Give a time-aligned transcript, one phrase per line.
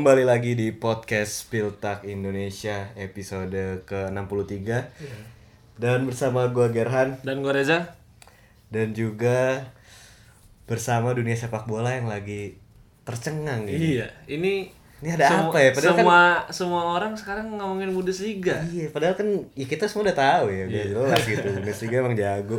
[0.00, 4.64] Kembali lagi di podcast Spiltak Indonesia episode ke-63
[5.76, 7.84] Dan bersama gua Gerhan Dan gue Reza.
[8.72, 9.60] Dan juga
[10.64, 12.56] bersama dunia sepak bola yang lagi
[13.04, 14.72] tercengang ini Iya, ini
[15.04, 15.70] Ini ada semu- apa ya?
[15.76, 18.56] Padahal kan- semua semua orang sekarang ngomongin Bundesliga.
[18.72, 21.44] Iya, padahal kan ya kita semua udah tahu ya, udah jelas gitu.
[21.60, 22.56] Bundesliga emang jago.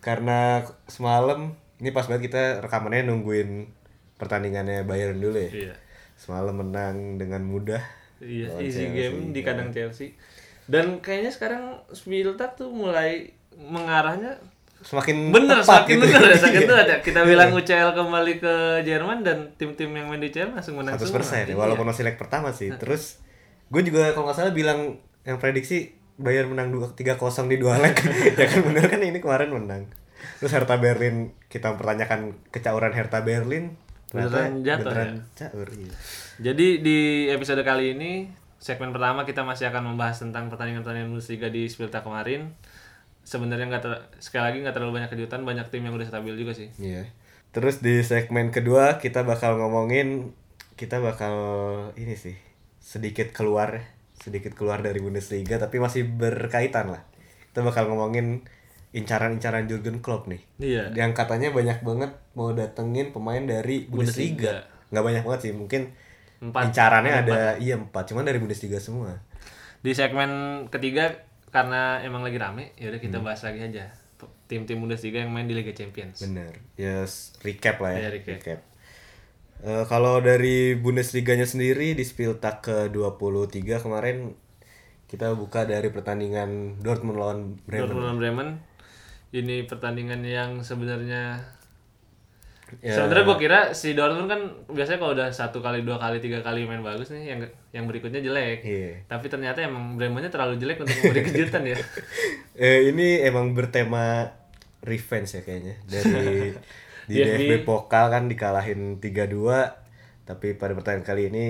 [0.00, 3.68] Karena semalam ini pas banget kita rekamannya nungguin
[4.16, 5.52] pertandingannya Bayern dulu ya.
[5.68, 5.74] Iya.
[6.24, 7.84] Semalam menang dengan mudah.
[8.16, 8.96] Iya, easy Chelsea.
[8.96, 10.16] game di kandang Chelsea.
[10.64, 14.40] Dan kayaknya sekarang Spieltag tuh mulai mengarahnya
[14.80, 16.04] Semakin bener semakin gitu.
[16.06, 16.68] bener ya semakin Iya.
[16.70, 16.98] tepat ya.
[17.02, 21.04] Kita bilang UCL kembali ke Jerman dan tim-tim yang main di UCL langsung menang 100%
[21.04, 21.40] semua.
[21.42, 22.72] ya, walaupun masih leg pertama sih.
[22.74, 23.20] Terus
[23.68, 27.96] gue juga kalau nggak salah bilang yang prediksi Bayern menang 2 3-0 di dua leg.
[28.40, 29.82] ya kan bener kan ini kemarin menang.
[30.36, 33.76] Terus Hertha Berlin kita mempertanyakan kecauran Hertha Berlin.
[34.08, 35.48] Beneran jatuh beneran ya?
[35.48, 35.90] caur, iya.
[36.40, 38.26] Jadi di episode kali ini
[38.58, 42.56] segmen pertama kita masih akan membahas tentang pertandingan-pertandingan Bundesliga di Spieltag kemarin.
[43.22, 46.52] Sebenarnya nggak ter- sekali lagi nggak terlalu banyak kejutan, banyak tim yang udah stabil juga
[46.56, 46.68] sih.
[46.80, 47.06] Iya.
[47.54, 50.34] Terus di segmen kedua kita bakal ngomongin
[50.74, 51.34] kita bakal
[51.94, 52.34] ini sih
[52.82, 53.86] sedikit keluar
[54.18, 57.02] sedikit keluar dari Bundesliga tapi masih berkaitan lah.
[57.54, 58.42] Kita bakal ngomongin
[58.90, 60.42] incaran-incaran Jurgen Klopp nih.
[60.58, 60.90] Iya.
[60.98, 64.66] Yang katanya banyak banget mau datengin pemain dari Bundesliga.
[64.90, 65.94] Nggak banyak banget sih, mungkin
[66.40, 66.62] Empat.
[66.68, 69.22] incarannya ada iya empat, cuman dari Bundesliga semua.
[69.80, 70.30] Di segmen
[70.68, 71.14] ketiga
[71.48, 73.26] karena emang lagi rame, ya udah kita Hmm.
[73.26, 73.92] bahas lagi aja
[74.44, 76.20] tim-tim Bundesliga yang main di Liga Champions.
[76.20, 76.60] Bener.
[76.74, 78.08] Ya s- recap lah ya.
[78.08, 78.60] Iya, recap.
[79.62, 84.36] Eh, kalau dari Bundesliga-nya sendiri di Spieltag ke-23 kemarin
[85.06, 87.80] kita buka dari pertandingan Dortmund lawan Bremen.
[87.86, 88.48] Dortmund lawan Bremen.
[89.30, 91.40] Ini pertandingan yang sebenarnya
[92.80, 92.96] Ya.
[92.96, 94.40] Sebenarnya gue kira si Dortmund kan
[94.72, 97.40] biasanya kalau udah satu kali, dua kali, tiga kali main bagus nih, yang
[97.70, 98.64] yang berikutnya jelek.
[98.64, 99.04] Iya.
[99.06, 101.76] Tapi ternyata emang Bremennya terlalu jelek untuk memberi kejutan ya.
[102.54, 104.30] Eh, ini emang bertema
[104.86, 106.54] revenge ya kayaknya dari
[107.10, 107.34] di DFB.
[107.34, 109.74] DFB Pokal kan dikalahin 3-2
[110.22, 111.46] tapi pada pertandingan kali ini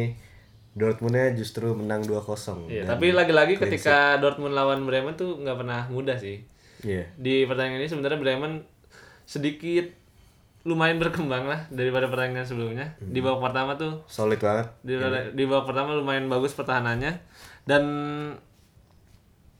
[0.74, 2.66] Dortmundnya justru menang 2-0.
[2.66, 6.42] Iya, Dan- tapi lagi-lagi ketika Dortmund lawan Bremen tuh nggak pernah mudah sih.
[6.82, 7.06] Iya.
[7.14, 8.52] Di pertandingan ini sebenarnya Bremen
[9.22, 9.86] sedikit
[10.64, 12.86] lumayan berkembang lah daripada pertandingan sebelumnya.
[12.98, 14.66] Di babak pertama tuh Solid banget.
[14.80, 14.96] di,
[15.32, 17.12] di babak pertama lumayan bagus pertahanannya
[17.64, 17.84] dan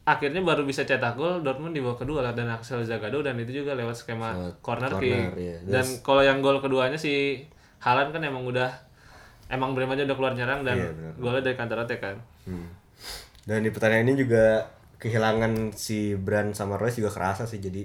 [0.05, 3.61] akhirnya baru bisa cetak gol Dortmund di babak kedua lah dan Axel Zagadou dan itu
[3.61, 5.41] juga lewat skema Lewat corner, corner, kick.
[5.41, 5.57] iya.
[5.63, 7.41] Dan kalau yang gol keduanya si
[7.81, 8.69] Haaland kan emang udah
[9.49, 11.13] emang Bremen aja udah keluar nyerang dan Iya, benar.
[11.17, 12.17] golnya dari counter attack kan.
[12.45, 12.69] Hmm.
[13.45, 14.45] Dan di pertandingan ini juga
[14.97, 17.85] kehilangan si Brand sama Royce juga kerasa sih jadi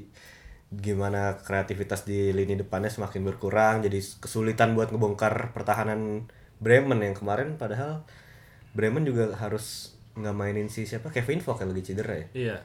[0.70, 6.30] gimana kreativitas di lini depannya semakin berkurang jadi kesulitan buat ngebongkar pertahanan
[6.62, 8.06] Bremen yang kemarin padahal
[8.78, 12.28] Bremen juga harus nggak mainin si siapa Kevin Vogt yang lagi cedera ya.
[12.36, 12.58] Iya.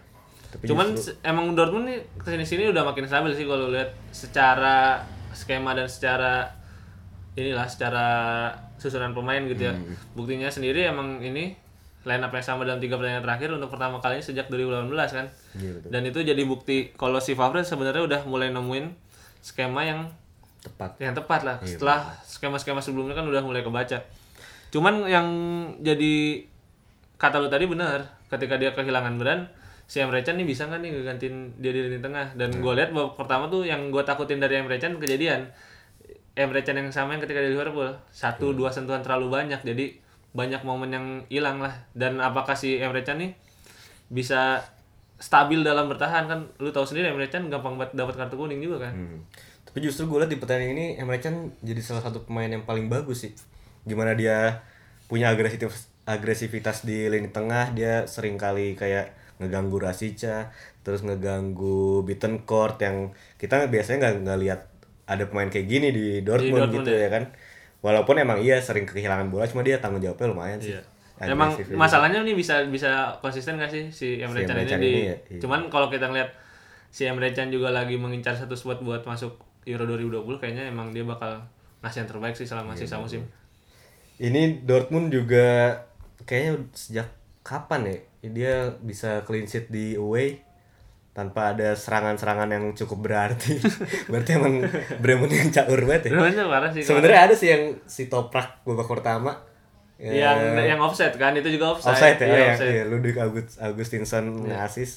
[0.52, 3.94] Tapi Cuman se- emang Dortmund nih ke sini sini udah makin stabil sih kalau lihat
[4.10, 5.00] secara
[5.32, 6.50] skema dan secara
[7.34, 8.06] inilah secara
[8.76, 9.74] susunan pemain gitu ya.
[9.74, 9.94] Hmm.
[10.18, 11.54] Buktinya sendiri emang ini
[12.04, 15.26] line up yang sama dalam tiga pertandingan terakhir untuk pertama kalinya sejak 2018 kan.
[15.56, 15.88] Iya, betul.
[15.88, 18.92] Dan itu jadi bukti kalau si Favre sebenarnya udah mulai nemuin
[19.40, 20.12] skema yang
[20.60, 21.00] tepat.
[21.00, 21.56] yang tepat lah.
[21.64, 24.04] Iya, Setelah skema-skema sebelumnya kan udah mulai kebaca.
[24.68, 25.28] Cuman yang
[25.80, 26.44] jadi
[27.16, 29.42] kata lu tadi benar, ketika dia kehilangan Brand,
[29.88, 32.36] si Emre Can nih bisa nggak nih gantiin dia di lini tengah?
[32.36, 35.48] Dan gue lihat babak pertama tuh yang gue takutin dari Emre Can kejadian.
[36.34, 40.03] Emre Can yang sama yang ketika di Liverpool, satu dua sentuhan terlalu banyak, jadi
[40.34, 41.72] banyak momen yang hilang lah.
[41.94, 43.32] Dan apakah si Emre Can nih
[44.10, 44.60] bisa
[45.16, 46.40] stabil dalam bertahan kan?
[46.58, 48.92] Lu tahu sendiri Emre Can gampang banget dapat kartu kuning juga kan?
[48.92, 49.18] Hmm.
[49.64, 52.90] Tapi justru gue liat di pertandingan ini Emre Can jadi salah satu pemain yang paling
[52.90, 53.32] bagus sih.
[53.86, 54.66] Gimana dia
[55.06, 60.52] punya agresivitas agresivitas di lini tengah, dia sering kali kayak ngeganggu Rasica,
[60.84, 64.60] terus ngeganggu Bittencourt yang kita biasanya nggak nggak lihat
[65.04, 67.08] ada pemain kayak gini di Dortmund, Dortmund gitu ya.
[67.08, 67.24] kan.
[67.84, 70.72] Walaupun emang iya sering kehilangan bola, cuma dia tanggung jawabnya lumayan sih.
[70.72, 70.82] Iya.
[71.30, 74.90] Emang masalahnya nih bisa bisa konsisten gak sih si Emre Si Can ini Can di
[74.90, 75.38] ini ya, iya.
[75.38, 76.26] cuman kalau kita ngeliat
[76.90, 81.06] si Emre Can juga lagi mengincar satu spot buat masuk Euro 2020 kayaknya emang dia
[81.06, 81.38] bakal
[81.86, 83.22] ngasih yang terbaik sih selama Iya, sisa musim.
[84.18, 85.78] Ini Dortmund juga
[86.26, 87.08] kayaknya sejak
[87.46, 90.40] kapan ya dia bisa clean sheet di away
[91.14, 93.54] tanpa ada serangan-serangan yang cukup berarti.
[94.10, 94.66] Berarti emang
[94.98, 96.10] Bremen yang caur banget ya.
[96.12, 96.82] Sebenarnya parah sih.
[96.82, 99.38] Sebenarnya ada sih yang si Toprak babak pertama.
[99.94, 100.30] yang Ya,
[100.66, 101.94] yang offset kan itu juga offside.
[101.94, 102.74] offside ya, Iya, ya, offside.
[102.74, 104.90] ya, Ludwig August, Augustinson ngasih.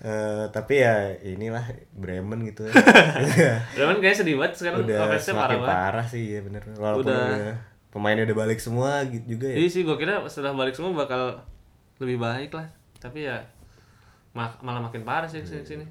[0.00, 1.60] Eh, tapi ya inilah
[1.92, 2.64] Bremen gitu
[3.74, 5.20] Bremen kayaknya sedih banget sekarang udah parah
[5.52, 5.68] banget.
[5.68, 7.54] parah sih ya bener walaupun Udah- udah,
[7.90, 9.56] pemainnya udah balik semua gitu juga ya.
[9.58, 11.42] Iya sih, gue kira setelah balik semua bakal
[11.98, 12.70] lebih baik lah.
[12.96, 13.44] Tapi ya
[14.32, 15.84] malah makin parah sih ke sini sini.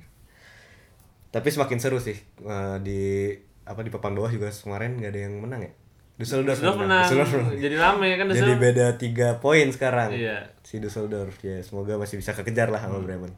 [1.30, 3.30] Tapi semakin seru sih eh, di
[3.64, 5.74] apa di papan bawah juga kemarin nggak ada yang menang ya.
[6.16, 7.56] Düsseldorf Sudah yang menang, Düsseldorf menang.
[7.58, 8.60] jadi rame kan Jadi Düsseldorf.
[8.60, 10.10] beda 3 poin sekarang.
[10.12, 10.38] Iya.
[10.60, 12.92] Si Düsseldorf ya semoga masih bisa kekejar lah Hmm.
[12.94, 13.32] sama Bremen.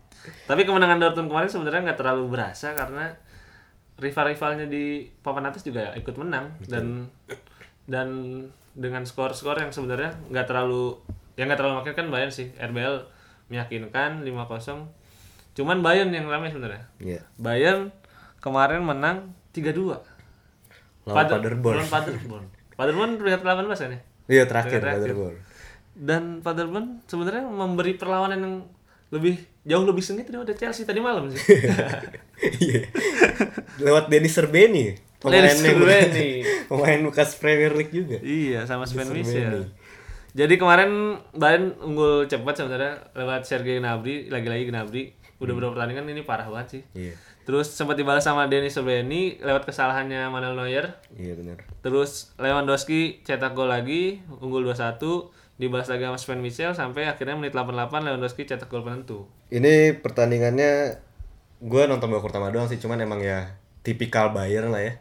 [0.44, 3.06] Tapi kemenangan Dortmund kemarin sebenarnya nggak terlalu berasa karena
[3.98, 4.86] rival-rivalnya di
[5.20, 7.06] papan atas juga ikut menang dan
[7.86, 8.08] dan
[8.72, 10.98] dengan skor-skor yang sebenarnya nggak terlalu
[11.36, 12.98] yang nggak terlalu makin kan Bayern sih RBL
[13.52, 14.88] meyakinkan 5-0
[15.52, 17.22] cuman Bayern yang ramai sebenarnya Iya.
[17.36, 17.92] Bayern
[18.40, 19.18] kemarin menang
[19.52, 20.00] 3-2
[21.04, 21.76] Lawan Pader- Paderborn.
[21.78, 24.00] lawan Paderborn Paderborn peringkat 18 kan ya
[24.32, 25.02] Iya terakhir Terakhir.
[25.04, 25.36] Paderborn.
[25.94, 28.56] dan Paderborn sebenarnya memberi perlawanan yang
[29.10, 31.38] lebih jauh lebih sengit daripada Chelsea tadi malam sih
[32.42, 32.88] Iya.
[33.78, 34.96] Lewat Denis Serbeni.
[35.20, 36.42] Denis yang- Serbeni.
[36.70, 38.18] pemain bekas Premier League juga.
[38.18, 39.06] Iya, sama Sven.
[39.10, 39.70] Michel.
[40.32, 45.04] Jadi kemarin Bayern unggul cepat sebenarnya lewat Sergei Gnabry, lagi-lagi Gnabry.
[45.44, 46.84] Udah beberapa pertandingan ini parah banget sih.
[46.96, 47.14] Iya.
[47.44, 51.02] Terus sempat dibalas sama Denis Serbeni lewat kesalahannya Manuel Neuer.
[51.18, 51.66] Iya benar.
[51.82, 55.02] Terus Lewandowski cetak gol lagi, unggul 2-1,
[55.58, 59.26] dibalas lagi sama Sven Michel sampai akhirnya menit 88 Lewandowski cetak gol penentu.
[59.50, 61.02] Ini pertandingannya
[61.60, 64.94] gue nonton babak pertama doang sih, cuman emang ya tipikal Bayern lah ya.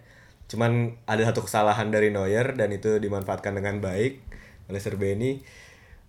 [0.48, 4.29] Cuman ada satu kesalahan dari Neuer dan itu dimanfaatkan dengan baik
[4.70, 5.42] oleh Serbeni.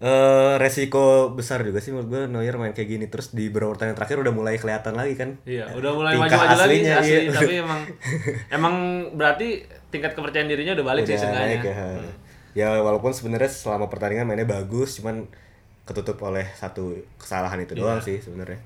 [0.01, 3.97] Eh resiko besar juga sih menurut gue Neuer main kayak gini terus di beberapa pertandingan
[4.01, 5.29] terakhir udah mulai kelihatan lagi kan.
[5.45, 7.33] Iya, udah mulai maju-maju lagi asli, iya.
[7.33, 7.81] tapi emang
[8.49, 8.75] emang
[9.13, 9.61] berarti
[9.93, 11.53] tingkat kepercayaan dirinya udah balik sih Udah seenggaknya.
[11.53, 11.85] naik ya.
[12.51, 15.29] Ya walaupun sebenarnya selama pertandingan mainnya bagus, cuman
[15.85, 18.57] ketutup oleh satu kesalahan itu doang sih sebenarnya.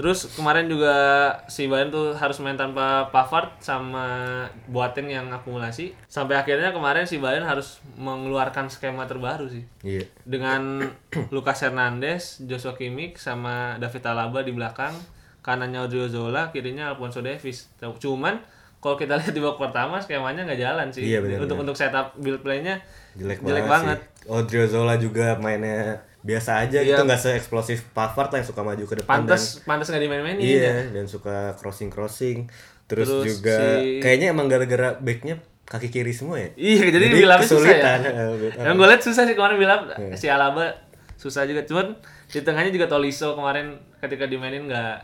[0.00, 0.96] Terus kemarin juga
[1.44, 5.92] si Bayern tuh harus main tanpa Pavard sama Boateng yang akumulasi.
[6.08, 9.68] Sampai akhirnya kemarin si Bayern harus mengeluarkan skema terbaru sih.
[9.84, 10.08] Iya.
[10.24, 10.88] Dengan
[11.36, 14.96] Lucas Hernandez, Joshua Kimmich sama David Alaba di belakang,
[15.44, 17.68] kanannya Odriozola, kirinya Alfonso Davies.
[18.00, 18.40] Cuman
[18.80, 21.12] kalau kita lihat di babak pertama skemanya nggak jalan sih.
[21.12, 22.80] Iya, benar, untuk untuk setup build play-nya
[23.20, 24.24] jelek, jelek banget, banget.
[24.24, 24.32] sih.
[24.32, 26.88] Odriozola juga mainnya biasa aja Iya.
[26.90, 30.38] gitu nggak se-eksplosif Pavard lah yang suka maju ke depan dan Pantas pantas nggak dimain-mainin.
[30.38, 32.44] iya dan suka crossing crossing
[32.84, 37.16] terus, Terus juga si- kayaknya emang gara-gara backnya kaki kiri semua ya Iya, jadi, Jadi
[37.16, 37.94] bilapnya susah ya.
[38.66, 40.14] Yang gue liat susah sih kemarin bilap Iya.
[40.14, 40.66] si Alaba
[41.14, 41.62] susah juga.
[41.62, 41.94] Cuman
[42.26, 44.96] di tengahnya juga Tolisso kemarin ketika dimainin nggak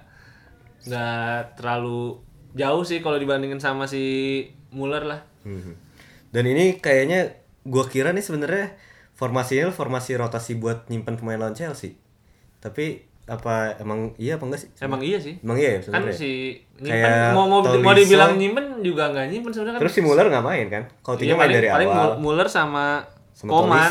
[0.85, 2.19] nggak terlalu
[2.53, 4.03] jauh sih kalau dibandingin sama si
[4.69, 5.21] Muller lah.
[5.43, 5.73] Mhm.
[6.29, 7.33] dan ini kayaknya
[7.63, 8.75] gua kira nih sebenarnya
[9.17, 11.97] formasinya formasi rotasi buat nyimpen pemain lawan Chelsea
[12.59, 15.35] tapi apa emang iya apa enggak sih Emang iya sih.
[15.43, 17.99] emang iya ya Kan si nyimpen mau mau, mau Tolisso.
[17.99, 19.83] dibilang nyimpen juga nggak nyimpen sebenarnya kan.
[19.83, 23.03] terus si Muller nggak main kan kalau Iya, main paling, dari paling awal Muller sama,
[23.33, 23.91] Sama Koman.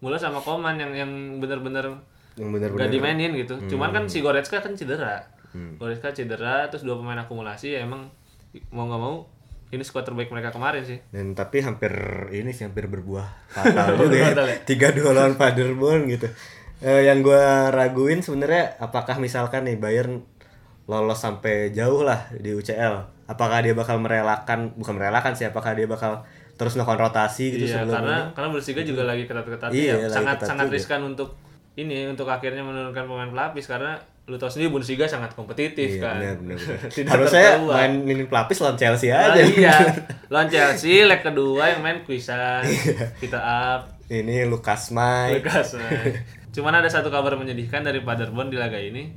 [0.00, 1.84] Muller sama Koman yang yang bener-bener
[2.32, 3.54] yang Gak benar-benar dimainin gitu.
[3.68, 3.96] Cuman Hmm.
[3.98, 5.20] kan si Goretzka kan cedera.
[5.52, 8.08] Goretzka cedera terus dua pemain akumulasi ya emang
[8.68, 9.28] mau nggak mau
[9.72, 10.98] ini squad terbaik mereka kemarin sih.
[11.08, 11.92] dan tapi hampir
[12.30, 14.56] ini sih hampir berbuah fatal juga ya ya?
[14.62, 16.28] tiga dua lawan Paderborn gitu
[16.82, 20.26] Eh, yang gua raguin sebenarnya apakah misalkan nih Bayern
[20.90, 25.86] lolos sampai jauh lah di UCL apakah dia bakal merelakan bukan merelakan sih apakah dia
[25.86, 26.26] bakal
[26.58, 28.34] terus melakukan rotasi gitu iya, sebelum karena ini?
[28.34, 29.94] karena Bundesliga juga lagi Iya, ya.
[29.94, 30.74] lagi Sangat ketat sangat juga.
[30.74, 31.28] riskan untuk
[31.78, 33.92] ini untuk akhirnya menurunkan pemain pelapis karena
[34.22, 36.14] lu tau sendiri Bundesliga sangat kompetitif Iya, kan.
[36.16, 36.78] benar, benar, benar.
[36.94, 39.74] Tidak harusnya main ini pelapis lawan Chelsea Nah, aja iya.
[40.32, 43.10] Lawan Chelsea leg kedua yang main Kuisan, Iya.
[43.18, 45.74] kita up, ini Lukas Mai Lukas.
[45.76, 45.90] nah.
[46.48, 49.10] Cuman ada satu kabar menyedihkan dari Paderborn di laga ini.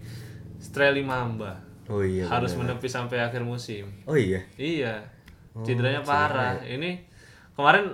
[0.58, 2.74] Streli Mamba oh iya harus benar.
[2.74, 3.86] menepi sampai akhir musim.
[4.04, 5.06] oh iya Iya.
[5.54, 6.58] Oh, Cederanya parah.
[6.60, 7.06] Ini
[7.54, 7.94] kemarin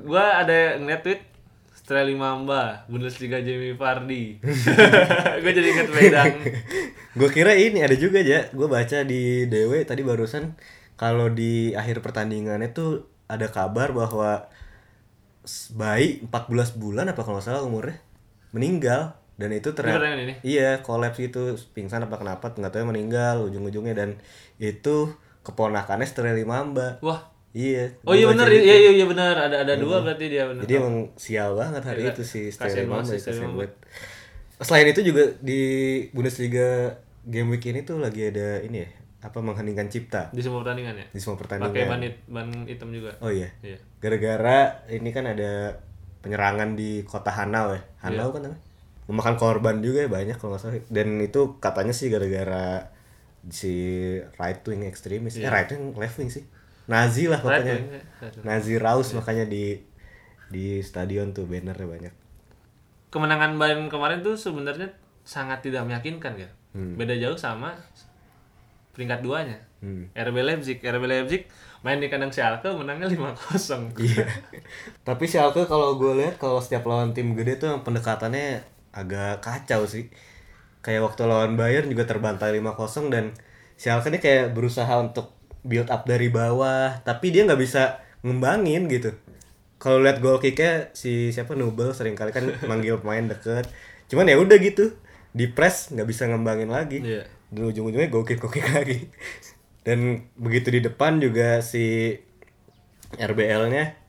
[0.00, 1.20] gua ada ngeliat tweet
[1.88, 4.44] Streli Mamba, Bundesliga Jamie Vardy.
[5.40, 6.36] gua jadi inget Wedang.
[7.16, 10.52] gue kira ini ada juga aja gue baca di DW tadi barusan
[11.00, 14.52] kalau di akhir pertandingannya tuh ada kabar bahwa
[15.80, 17.96] bayi 14 bulan apa kalau salah umurnya
[18.52, 24.20] meninggal dan itu ternyata iya kolaps gitu pingsan apa kenapa nggak tahu meninggal ujung-ujungnya dan
[24.60, 27.32] itu keponakannya Sterling Mamba Wah.
[27.50, 28.64] Iya Oh iya benar, baca gitu.
[28.64, 29.34] iya iya iya benar.
[29.34, 30.62] Ada ada dua berarti dia benar.
[30.62, 33.56] Jadi emang sial banget hari Iya, itu kasihan sih Sterling kasihan Mamba.
[33.58, 33.72] banget.
[34.58, 35.60] Selain itu juga di
[36.10, 36.68] Bundesliga
[37.24, 38.88] game week ini tuh lagi ada ini ya,
[39.20, 41.06] apa mengheningkan cipta di semua pertandingan ya.
[41.08, 41.88] di semua Pakai pertandingan.
[41.88, 43.10] ban, hit- ban hitam juga.
[43.20, 43.48] Oh iya.
[43.60, 43.78] Iya.
[43.98, 45.78] Gara-gara ini kan ada
[46.18, 47.78] penyerangan di kota Hanau ya.
[47.78, 47.84] Iya.
[48.04, 48.62] Hanau kan namanya.
[49.08, 50.84] Memakan korban juga ya banyak kalau nggak salah.
[50.86, 52.92] Dan itu katanya sih gara-gara
[53.48, 53.72] si
[54.36, 55.38] right wing ekstremis.
[55.38, 56.44] Eh right wing left wing sih.
[56.88, 57.44] Nazi lah Iya.
[57.44, 57.74] Pokoknya.
[57.74, 57.78] ya.
[57.78, 58.42] Wing.
[58.42, 59.76] Nazi Raus makanya di
[60.48, 62.14] di stadion tuh bannernya banyak.
[63.08, 64.84] kemenangan Bayern kemarin tuh sebenarnya
[65.24, 66.50] sangat tidak meyakinkan kan.
[66.72, 67.72] Beda jauh sama
[68.92, 69.56] peringkat duanya.
[69.78, 70.10] Hmm.
[70.12, 71.42] RB Leipzig, RB Leipzig
[71.80, 73.94] main di kandang Schalke menangnya 5-0.
[74.02, 74.26] Iya.
[75.06, 78.60] Tapi Schalke kalau gue lihat kalau setiap lawan tim gede tuh pendekatannya
[78.92, 80.10] agak kacau sih.
[80.82, 83.24] Kayak waktu lawan Bayern juga terbantai 5-0 dan
[83.78, 89.14] Schalke ini kayak berusaha untuk build up dari bawah, tapi dia nggak bisa ngembangin gitu.
[89.78, 93.70] Kalau lihat goal kicknya si siapa Nubel sering kali kan manggil pemain deket.
[94.10, 94.94] Cuman ya udah gitu,
[95.30, 96.98] di press nggak bisa ngembangin lagi.
[97.00, 97.24] Iya.
[97.48, 99.08] Dan ujung-ujungnya goal kick goal kick lagi.
[99.86, 102.12] Dan begitu di depan juga si
[103.16, 104.08] RBL-nya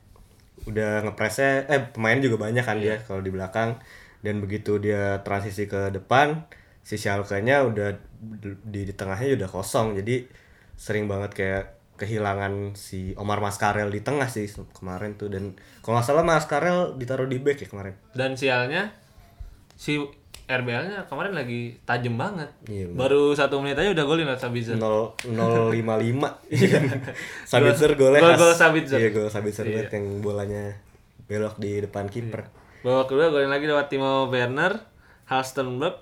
[0.68, 3.80] udah ngepresnya eh pemain juga banyak kan dia kalau di belakang
[4.20, 6.44] dan begitu dia transisi ke depan
[6.84, 10.28] si Schalke-nya udah di, di tengahnya udah kosong jadi
[10.80, 15.28] sering banget kayak kehilangan si Omar Mascarel di tengah sih kemarin tuh.
[15.28, 15.52] Dan
[15.84, 17.92] kalau nggak salah Mascarel ditaruh di back ya kemarin.
[18.10, 18.88] Dan sialnya
[19.76, 20.00] si
[20.48, 22.48] RBL-nya kemarin lagi tajam banget.
[22.66, 24.74] Iya, Baru satu menit aja udah golin lah Sabitzer.
[24.74, 26.50] 0 055
[27.44, 28.98] Sabitzer golnya Gol- gol Sabitzer.
[28.98, 30.74] Iya gol Sabitzer banget yang bolanya
[31.28, 32.50] belok di depan kiper.
[32.80, 34.80] Babak kedua golin lagi lewat Timo Werner,
[35.28, 36.00] Halstenberg,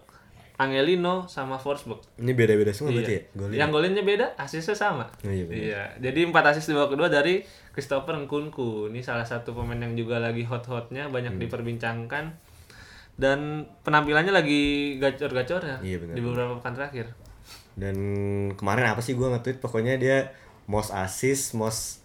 [0.59, 2.03] Angelino sama Forsberg.
[2.19, 5.07] ini beda-beda semua berarti ya golnya Yang golinnya beda, asisnya sama.
[5.23, 5.47] Oh, iya.
[5.47, 5.83] Iya.
[6.03, 8.91] Jadi empat asis di babak kedua dari Christopher Nkunku.
[8.91, 11.43] Ini salah satu pemain yang juga lagi hot-hotnya, banyak Hmm.
[11.47, 12.25] diperbincangkan.
[13.15, 14.63] Dan penampilannya lagi
[14.97, 17.07] gacor-gacor ya Iya, di beberapa pekan terakhir.
[17.75, 17.97] Dan
[18.55, 20.35] kemarin apa sih gua nge-tweet pokoknya dia
[20.67, 22.03] most assist, most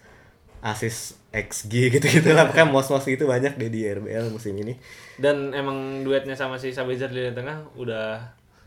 [0.62, 4.78] assist XG gitu-gitu lah Pokoknya most-most gitu banyak deh di RBL musim ini.
[5.18, 8.22] Dan emang duetnya sama si Sabitzer di tengah udah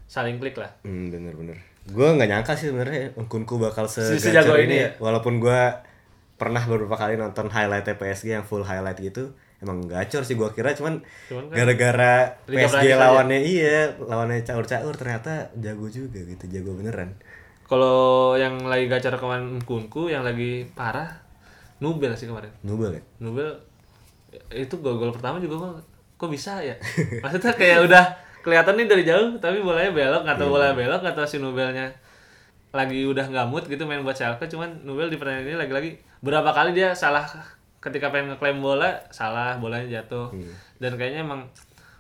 [0.06, 0.70] saling klik lah.
[0.86, 1.58] Hmm, bener-bener.
[1.86, 4.88] Gua nggak nyangka sih sebenarnya Kunku bakal sejago ini, ini ya.
[4.98, 5.82] Walaupun gua
[6.34, 9.34] pernah beberapa kali nonton highlight PSG yang full highlight gitu.
[9.62, 11.00] Emang gacor sih gua kira cuman
[11.32, 13.00] kan gara-gara Liga PSG Prancis aja.
[13.00, 17.16] lawannya iya, lawannya caur-caur ternyata jago juga gitu, jago beneran.
[17.66, 21.24] Kalau yang lagi gacor kemarin Nkunku, yang lagi parah
[21.80, 22.52] Nubel sih kemarin.
[22.62, 23.02] Nubel ya?
[23.20, 23.48] Nubel
[24.52, 26.76] itu gol-gol pertama juga kok kok bisa ya
[27.24, 28.04] maksudnya kayak udah
[28.46, 31.90] kelihatan nih dari jauh tapi bolanya belok atau bola belok atau si Nubelnya
[32.70, 36.46] lagi udah nggak mood gitu main buat Schalke cuman Nubel di pertandingan ini lagi-lagi berapa
[36.48, 37.26] kali dia salah
[37.78, 40.30] ketika pengen ngeklaim bola salah bolanya jatuh
[40.76, 41.50] dan kayaknya emang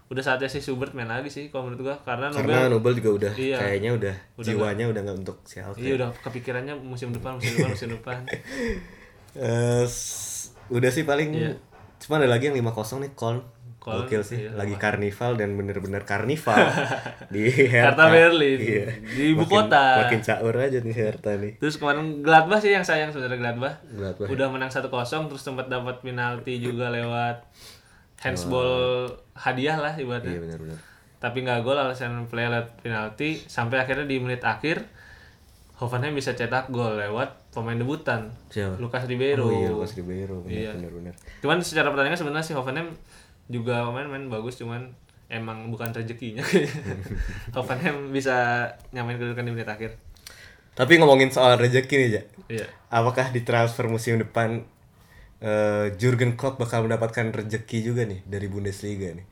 [0.06, 3.10] udah saatnya si Subert main lagi sih kalau menurut gua karena Nubel Karena Nubel juga
[3.16, 3.56] udah Iya.
[3.56, 5.80] kayaknya udah, jiwanya udah nggak untuk Schalke.
[5.80, 8.18] iya udah kepikirannya musim depan musim depan musim depan
[9.84, 11.30] s- udah sih paling
[11.98, 13.40] cuma ada lagi yang 5-0 nih Koln.
[13.86, 16.58] Koln, Gokil sih, iya, lagi karnival dan bener-bener karnival
[17.30, 18.86] di Hertha Berlin Iya.
[19.06, 21.52] di ibu Makin- kota Makin caur aja nih Hertha nih.
[21.56, 23.78] Terus kemarin Gladbach sih yang sayang sebenarnya Gladbach.
[23.88, 24.26] Gladbach.
[24.26, 24.90] Udah menang 1-0
[25.30, 27.46] terus sempat dapat penalti juga lewat
[28.18, 30.40] handsball hadiah lah Iya ibaratnya.
[30.40, 30.78] benar-benar.
[31.16, 34.82] Tapi nggak gol alasan play lewat penalti sampai akhirnya di menit akhir
[35.76, 38.76] Hoffenheim bisa cetak gol lewat pemain debutan Siapa?
[38.76, 39.44] Lucas Ribeiro.
[39.44, 40.72] Oh iya Lucas Ribeiro Iya.
[40.72, 41.12] benar-benar.
[41.38, 42.96] Cuman secara pertandingan sebenarnya si Hoffenheim
[43.46, 44.90] juga main-main bagus cuman
[45.26, 46.42] emang bukan rezekinya.
[47.54, 49.98] Hoffenheim bisa nyamain kedudukan di menit akhir.
[50.76, 52.22] Tapi ngomongin soal rezeki nih, Ja.
[52.46, 52.66] Iya.
[52.92, 54.62] Apakah di transfer musim depan
[55.40, 59.26] eh, Jurgen Klopp bakal mendapatkan rezeki juga nih dari Bundesliga nih?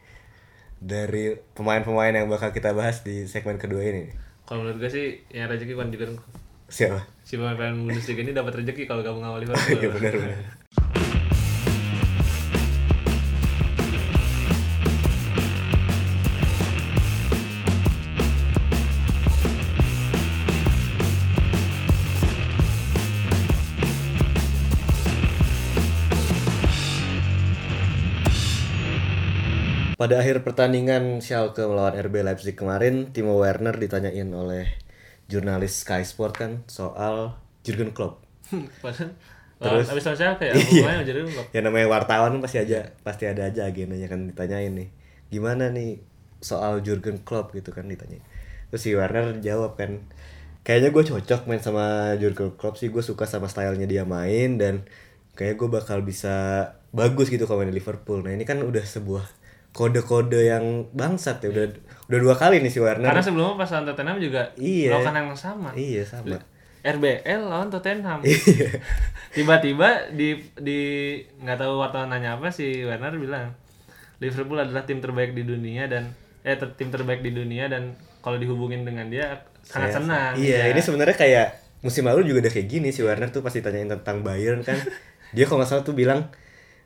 [0.80, 4.08] Dari pemain-pemain yang bakal kita bahas di segmen kedua ini.
[4.44, 6.06] Kalau menurut gue sih yang rezeki bukan juga
[6.64, 7.04] Siapa?
[7.22, 9.92] si pemain Bundesliga ini dapat rezeki kalau gabung sama Iya Liverpool.
[9.94, 10.38] benar benar.
[30.04, 34.68] Pada akhir pertandingan Schalke melawan RB Leipzig kemarin, Timo Werner ditanyain oleh
[35.32, 38.20] jurnalis Sky Sport kan soal Jurgen Klopp.
[38.84, 39.16] Padahal
[39.56, 39.88] Terus?
[39.88, 40.52] Terus abis sama siapa ya?
[40.76, 41.08] Iya.
[41.08, 44.92] Jadi lu ya namanya wartawan pasti aja pasti ada aja agendanya kan ditanyain nih
[45.32, 46.04] gimana nih
[46.44, 48.20] soal Jurgen Klopp gitu kan ditanyain
[48.68, 50.04] terus si Werner jawab kan
[50.68, 54.84] kayaknya gue cocok main sama Jurgen Klopp sih gue suka sama stylenya dia main dan
[55.32, 59.43] kayak gue bakal bisa bagus gitu kalau main di Liverpool nah ini kan udah sebuah
[59.74, 61.66] kode-kode yang bangsat ya udah
[62.06, 64.94] udah dua kali nih si Werner Karena sebelumnya pas lawan Tottenham juga Iya.
[64.94, 65.70] melakukan yang sama.
[65.74, 66.38] iya sama
[66.80, 68.20] RBL lawan Tottenham.
[68.22, 68.70] Iya.
[69.32, 70.80] Tiba-tiba di di
[71.34, 73.56] nggak tahu wartawan nanya apa si Werner bilang
[74.16, 78.36] Liverpool adalah tim terbaik di dunia dan eh ter- tim terbaik di dunia dan kalau
[78.36, 80.32] dihubungin dengan dia sangat Saya- senang.
[80.36, 80.70] Iya, Ya.
[80.70, 81.48] ini sebenarnya kayak
[81.80, 84.76] musim lalu juga udah kayak gini si Werner tuh pasti tanyain tentang Bayern kan.
[85.32, 86.30] Dia kalau nggak salah tuh bilang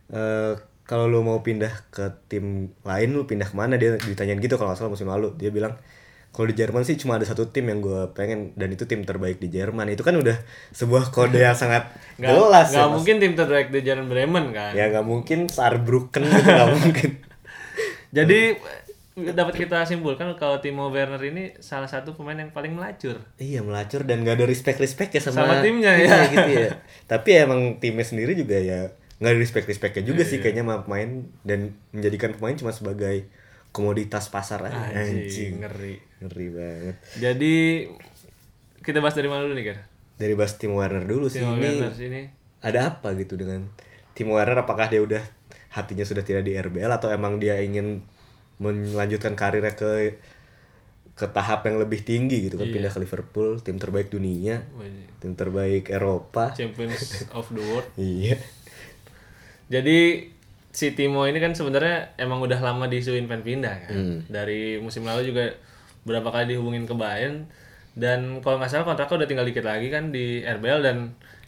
[0.08, 0.54] eh
[0.88, 3.76] kalau lu mau pindah ke tim lain lu pindah ke mana?
[3.76, 5.36] Dia ditanyain gitu kalau nggak salah musim lalu.
[5.36, 5.76] Dia bilang
[6.32, 9.36] kalau di Jerman sih cuma ada satu tim yang gue pengen dan itu tim terbaik
[9.36, 9.92] di Jerman.
[9.92, 10.40] Itu kan udah
[10.72, 12.94] sebuah kode yang sangat nggak jelas nggak ya, Mas.
[12.96, 14.72] mungkin tim terbaik di Jerman Bremen kan?
[14.72, 17.10] Ya nggak mungkin Saarbrücken gitu nggak mungkin.
[18.08, 18.40] Jadi
[19.18, 23.18] dapat kita simpulkan kalau Timo Werner ini salah satu pemain yang paling melacur.
[23.36, 26.32] Iya melacur dan nggak ada respect respect ya sama, Sama timnya, ya.
[26.32, 26.72] gitu ya.
[27.12, 30.82] Tapi emang timnya sendiri juga ya nggak ada respect respectnya juga Iya, sih kayaknya sama
[30.82, 31.10] pemain.
[31.42, 33.26] Dan menjadikan pemain cuma sebagai
[33.70, 34.78] komoditas pasar aja.
[34.94, 35.52] Anjing, anjing.
[35.60, 35.94] ngeri.
[36.22, 36.96] Ngeri banget.
[37.18, 37.54] Jadi
[38.78, 39.78] kita bahas dari mana dulu nih kan
[40.18, 41.78] dari bahas Timo Werner dulu sih ini.
[41.94, 42.22] Sini
[42.58, 43.70] ada apa gitu dengan
[44.18, 45.22] Timo Werner apakah dia udah
[45.70, 48.02] hatinya sudah tidak di RBL atau emang dia ingin
[48.58, 50.18] melanjutkan karirnya ke
[51.14, 52.66] ke tahap yang lebih tinggi gitu kan?
[52.66, 52.74] Iya.
[52.78, 54.66] pindah ke Liverpool tim terbaik dunia
[55.18, 56.54] tim terbaik Eropa.
[56.54, 57.86] Champions of the World.
[57.98, 58.38] Iya
[59.68, 60.28] Jadi
[60.68, 63.92] si Timo ini kan sebenarnya emang udah lama diisuin pengen pindah kan.
[63.94, 64.18] Hmm.
[64.28, 65.44] Dari musim lalu juga
[66.04, 67.44] berapa kali dihubungin ke Bayern
[67.98, 70.96] dan kalau nggak salah kontraknya udah tinggal dikit lagi kan di RBL dan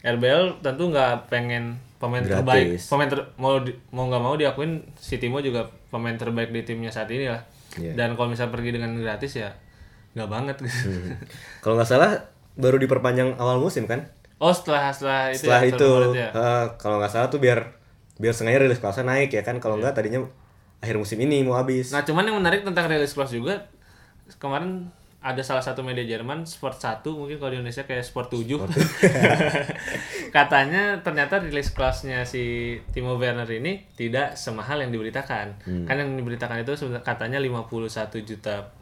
[0.03, 2.35] RBL tentu nggak pengen pemain Gratis.
[2.35, 6.65] terbaik pemain ter, mau di- mau nggak mau diakuin si Timo juga pemain terbaik di
[6.65, 7.41] timnya saat ini lah.
[7.79, 7.95] Iya.
[7.95, 9.49] Dan kalau misalnya pergi dengan gratis ya
[10.19, 10.91] nggak banget gitu.
[10.91, 11.15] Hmm.
[11.63, 12.11] kalau nggak salah
[12.59, 14.03] baru diperpanjang awal musim kan
[14.43, 16.29] oh setelah setelah itu setelah ya, itu ya?
[16.35, 17.63] eh, kalau nggak salah tuh biar
[18.21, 20.29] biar sengaja rilis kelasnya naik ya kan kalau nggak tadinya
[20.85, 23.65] akhir musim ini mau habis Nah, cuman yang menarik tentang release clause juga
[24.37, 28.57] kemarin ada salah satu media Jerman Sport 1 mungkin kalau di Indonesia kayak Sport 7.
[30.37, 35.61] Katanya ternyata release clause-nya si Timo Werner ini tidak semahal yang diberitakan.
[35.85, 36.73] Kan yang diberitakan itu
[37.05, 37.77] katanya 51
[38.25, 38.73] juta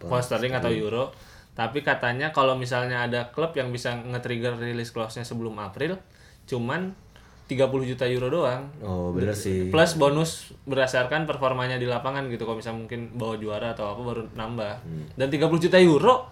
[0.00, 1.12] pound sterling atau euro.
[1.52, 6.00] Tapi katanya kalau misalnya ada klub yang bisa nge-trigger release clause-nya sebelum April,
[6.48, 6.96] cuman
[7.44, 8.72] 30 juta euro doang.
[8.80, 9.68] Oh bener sih.
[9.68, 12.42] Plus bonus berdasarkan performanya di lapangan gitu.
[12.42, 14.72] Kalau misalnya mungkin bawa juara atau apa baru nambah.
[15.12, 16.24] Dan 30 juta euro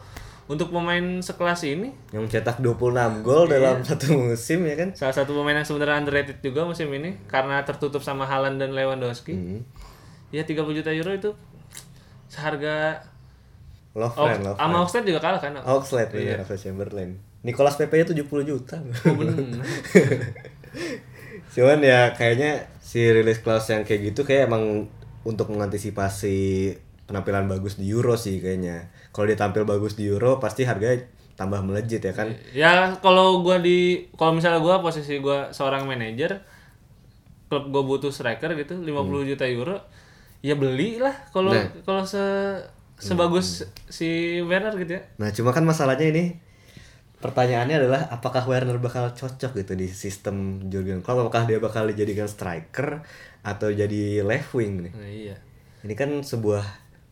[0.48, 3.52] untuk pemain sekelas ini yang mencetak 26 gol Iya.
[3.54, 4.88] dalam satu musim ya kan?
[4.92, 9.32] Salah satu pemain yang sebenarnya underrated juga musim ini karena tertutup sama Haaland dan Lewandowski.
[9.32, 9.60] Hmm.
[10.32, 11.30] ya 30 juta euro itu
[12.26, 13.04] seharga
[13.92, 15.52] love love sama Oxlade juga kalah kan?
[15.60, 16.40] Oxlade Iya.
[16.40, 17.10] bener Oxlade Chamberlain.
[17.44, 18.80] Nicolas Pepe nya 70 juta.
[19.04, 19.34] Oh, bener.
[21.52, 24.88] cuman ya kayaknya si release clause yang kayak gitu kayak emang
[25.22, 26.72] untuk mengantisipasi
[27.06, 28.88] penampilan bagus di Euro sih kayaknya.
[29.12, 31.04] Kalau dia tampil bagus di Euro pasti harganya
[31.36, 32.32] tambah melejit ya kan?
[32.52, 36.40] Ya kalau gua di kalau misalnya gua posisi gua seorang manajer
[37.48, 39.76] klub gua butuh striker gitu 50 juta euro
[40.40, 41.68] ya belilah kalau Nah.
[41.84, 42.18] kalau se
[42.96, 45.02] sebagus si Werner gitu ya.
[45.18, 46.24] Nah cuma kan masalahnya ini
[47.22, 51.22] pertanyaannya adalah apakah Werner bakal cocok gitu di sistem Jurgen Klopp?
[51.24, 53.00] Apakah dia bakal dijadikan striker
[53.46, 54.92] atau jadi left wing nih?
[54.92, 55.36] Nah, iya.
[55.86, 56.66] Ini kan sebuah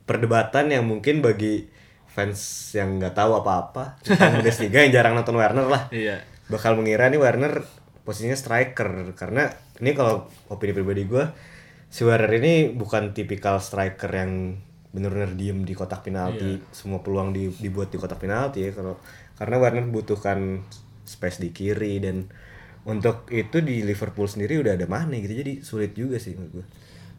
[0.05, 1.71] perdebatan yang mungkin bagi
[2.11, 5.87] fans yang nggak tahu apa-apa tentang Bundesliga yang jarang nonton Werner lah.
[5.95, 6.19] Iya.
[6.51, 7.63] Bakal mengira nih Werner
[8.03, 9.47] posisinya striker karena
[9.79, 11.23] ini kalau opini pribadi gue
[11.87, 14.59] si Werner ini bukan tipikal striker yang
[14.91, 18.75] benar-benar diem di kotak penalti semua peluang di- dibuat di kotak penalti ya.
[18.75, 18.99] Kalau
[19.41, 20.61] karena Werner butuhkan
[21.09, 22.29] space di kiri dan
[22.85, 26.67] untuk itu di Liverpool sendiri udah ada Mane gitu jadi sulit juga sih menurut gue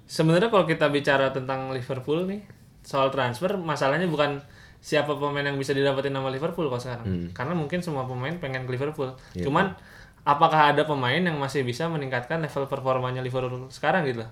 [0.06, 2.46] sebenarnya kalau kita bicara tentang Liverpool nih
[2.86, 4.42] soal transfer masalahnya bukan
[4.82, 7.06] siapa pemain yang bisa didapetin nama Liverpool kalau sekarang.
[7.38, 9.14] Karena mungkin semua pemain pengen ke Liverpool.
[9.38, 9.78] Cuman
[10.26, 14.26] apakah ada pemain yang masih bisa meningkatkan level performanya Liverpool sekarang gitu?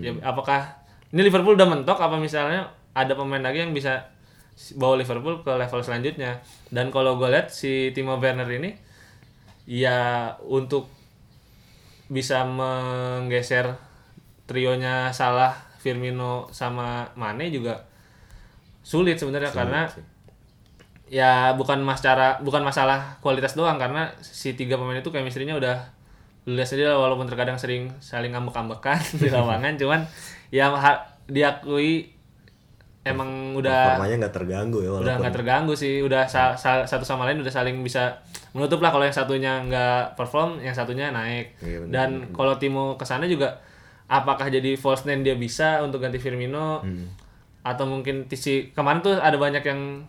[0.00, 0.80] Ya, apakah
[1.12, 4.08] ini Liverpool udah mentok apa misalnya ada pemain lagi yang bisa
[4.76, 6.40] bawa Liverpool ke level selanjutnya.
[6.68, 8.76] Dan kalau gue lihat si Timo Werner ini
[9.68, 10.90] ya untuk
[12.10, 13.78] bisa menggeser
[14.50, 17.86] trionya Salah, Firmino sama Mane juga
[18.82, 19.86] sulit sebenarnya karena
[21.10, 25.76] ya bukan masalah bukan masalah kualitas doang karena si tiga pemain itu chemistry-nya udah
[26.48, 29.74] lu lihat sendiri walaupun terkadang sering saling ngambek-ngambekan di lapangan.
[29.76, 30.00] Cuman
[30.50, 30.72] ya
[31.30, 32.19] diakui
[33.10, 35.94] emang udah performanya nggak terganggu ya udah walaupun nggak terganggu sih.
[36.00, 38.18] Udah sa- sa- satu sama lain udah saling bisa
[38.50, 41.54] menutup lah kalau yang satunya nggak perform yang satunya naik.
[41.58, 43.58] Iya, benar, dan kalau Timo ke sana juga
[44.06, 46.80] apakah jadi false nine dia bisa untuk ganti Firmino?
[46.80, 47.06] Hmm.
[47.60, 50.00] atau mungkin si kemarin tuh ada banyak yang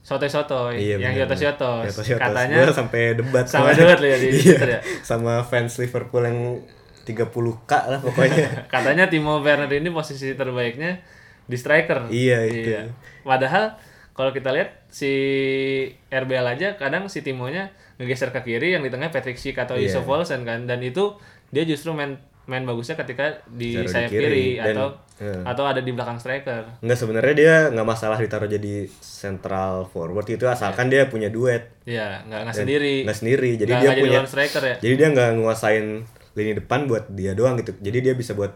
[0.00, 1.98] sotoy-sotoy Iya, yang Yotos-yotos.
[2.08, 3.42] katanya Gua sampai debat.
[3.42, 4.80] sama- debat ya di Iya, ya?
[5.02, 6.62] sama fans Liverpool yang
[7.02, 8.46] 30k lah pokoknya.
[8.72, 11.02] Katanya Timo Werner ini posisi terbaiknya
[11.46, 12.06] di striker.
[12.08, 12.70] Iya, itu.
[13.22, 13.78] Padahal
[14.12, 15.12] kalau kita lihat si
[16.08, 19.88] RBL aja kadang si Timonya ngegeser ke kiri yang di tengah Patrick Schick atau Iya.
[19.88, 21.16] Yusuf Olsen kan dan itu
[21.48, 24.86] dia justru main main bagusnya ketika di Taruh di sayap kiri, kiri, dan- atau
[25.18, 25.34] iya.
[25.44, 26.78] atau ada di belakang striker.
[26.78, 31.74] Enggak sebenarnya dia nggak masalah ditaruh jadi central forward itu asalkan dia punya duet.
[31.82, 32.96] Iya, nggak nggak sendiri.
[33.02, 33.50] Nggak sendiri.
[33.56, 34.76] Jadi Nggak- dia jadi punya lone striker ya.
[34.78, 35.86] Jadi dia nggak nguasain
[36.36, 37.74] lini depan buat dia doang gitu.
[37.76, 38.54] Jadi dia bisa buat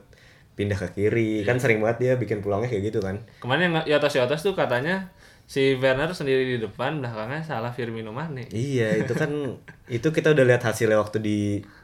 [0.61, 1.41] pindah ke kiri.
[1.43, 3.25] Kan sering banget dia bikin peluangnya kayak gitu kan.
[3.41, 5.09] Kemarin yang Yotos Yotos tuh katanya
[5.49, 8.47] si Werner sendiri di depan, belakangnya salah Firmino Mane.
[8.53, 9.57] Iya, itu kan
[9.97, 11.39] itu kita udah lihat hasilnya waktu di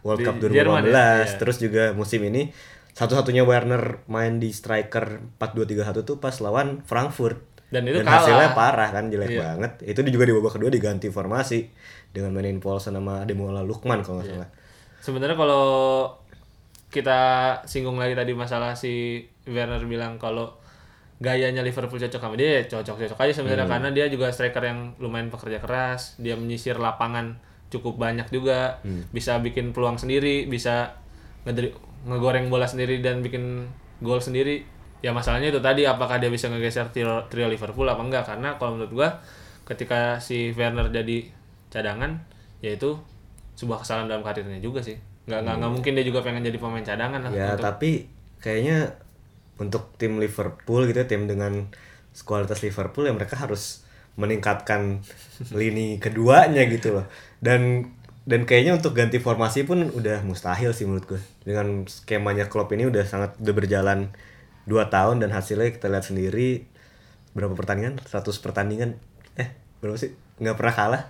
[0.05, 0.93] World Di Cup 2015, Jerman ya?
[0.93, 1.35] Iya.
[1.41, 2.53] terus juga musim ini
[2.93, 7.43] satu-satunya Werner main di striker 4-2-3-1 tuh pas lawan Frankfurt.
[7.67, 8.87] Dan itu hasilnya kalah.
[8.87, 9.41] parah kan, jelek Iya.
[9.43, 9.73] banget.
[9.83, 11.67] Itu juga di babak kedua diganti formasi
[12.09, 14.49] dengan mainin Paulson sama Ademola Lukman kalau nggak salah.
[15.03, 15.65] Sebenarnya kalau
[16.91, 17.21] kita
[17.67, 20.55] singgung lagi tadi masalah si Werner bilang kalau
[21.17, 25.33] gayanya Liverpool cocok sama dia, ya cocok-cocok aja sebenarnya karena dia juga striker yang lumayan
[25.33, 27.41] pekerja keras, dia menyisir lapangan
[27.73, 28.79] cukup banyak juga,
[29.11, 30.93] bisa bikin peluang sendiri, bisa
[31.49, 31.73] ngedri-
[32.05, 33.65] ngegoreng bola sendiri dan bikin
[34.05, 34.63] gol sendiri.
[35.01, 38.77] Ya masalahnya itu tadi apakah dia bisa ngegeser trio, trio Liverpool apa enggak karena kalau
[38.77, 39.09] menurut gua
[39.65, 41.33] ketika si Werner jadi
[41.73, 42.23] cadangan
[42.61, 42.97] yaitu
[43.57, 45.01] sebuah kesalahan dalam karirnya juga sih.
[45.27, 47.31] Nggak, nggak, nggak mungkin dia juga pengen jadi pemain cadangan lah.
[47.35, 47.91] Ya, untuk- tapi
[48.39, 48.95] kayaknya
[49.59, 51.67] untuk tim Liverpool gitu tim dengan
[52.25, 53.85] kualitas Liverpool ya mereka harus
[54.17, 55.03] meningkatkan
[55.61, 57.07] lini keduanya gitu loh.
[57.43, 57.91] Dan
[58.27, 61.21] dan kayaknya untuk ganti formasi pun udah mustahil sih menurut gue.
[61.47, 64.11] Dengan skemanya Klopp ini udah sangat udah berjalan
[64.67, 66.67] 2 tahun dan hasilnya kita lihat sendiri
[67.39, 68.03] berapa pertandingan?
[68.03, 68.99] 100 pertandingan.
[69.39, 69.51] Eh,
[69.83, 70.11] berapa sih?
[70.43, 71.03] nggak pernah kalah.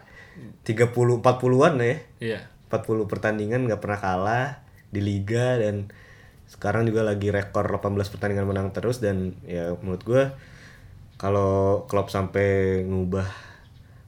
[0.69, 1.97] 30 40-an ya.
[2.21, 2.41] Iya.
[2.69, 4.47] 40 pertandingan nggak pernah kalah
[4.91, 5.91] di liga dan
[6.47, 10.23] sekarang juga lagi rekor 18 pertandingan menang terus dan ya menurut gue
[11.19, 13.27] kalau klub sampai ngubah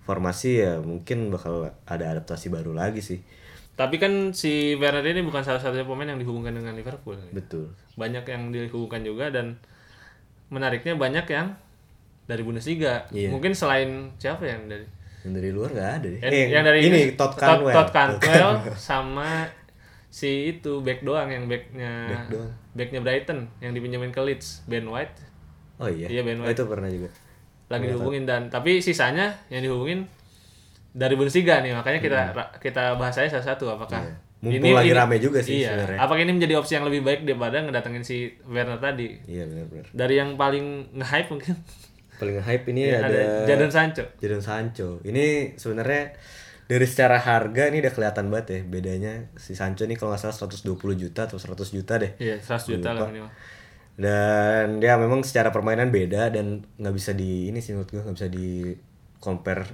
[0.06, 3.20] formasi ya mungkin bakal ada adaptasi baru lagi sih
[3.78, 7.14] Tapi kan si Werner ini bukan salah satunya pemain yang dihubungkan dengan Liverpool.
[7.30, 9.54] betul Banyak yang dihubungkan juga dan
[10.50, 11.54] menariknya banyak yang
[12.26, 13.06] dari Bundesliga.
[13.14, 13.30] Iya.
[13.30, 14.82] Mungkin selain siapa yang dari
[15.28, 16.20] yang dari luar nggak ada deh.
[16.20, 18.52] Yang, Eh, yang dari ini Todd Cantwell Todd Cantwell.
[18.80, 19.44] Sama
[20.08, 22.50] si itu back doang yang backnya Back doang.
[22.72, 25.20] backnya Brighton yang dipinjemin ke Leeds Ben White.
[25.76, 26.08] Oh iya?
[26.08, 27.12] Iya, Ben oh, itu pernah juga.
[27.68, 30.08] Lagi dihubungin dan tapi sisanya yang dihubungin
[30.90, 34.16] dari Bundesliga nih makanya kita ra- kita bahas aja satu-satu apakah Hmm.
[34.40, 34.62] Iya.
[34.62, 35.98] Mumpung lagi rame juga sih iya, sebenarnya.
[35.98, 39.18] apakah ini menjadi opsi yang lebih baik daripada ngedatengin si Werner tadi?
[39.26, 39.90] Iya benar-benar.
[39.90, 40.64] Dari yang paling
[40.94, 41.58] nge-hype mungkin
[42.18, 44.98] paling hype ini Iya, ada ada Jadon Sancho Jadon Sancho.
[45.06, 46.12] Ini sebenarnya
[46.68, 50.36] dari secara harga ini udah kelihatan banget ya bedanya si Sancho ini kalau nggak salah
[50.36, 52.12] 120 juta atau 100 juta deh.
[52.20, 53.32] iya 100 juta lah minimal
[53.98, 58.16] Dan dia memang secara permainan beda dan nggak bisa di ini sih menurut gue nggak
[58.20, 58.70] bisa di
[59.18, 59.64] compare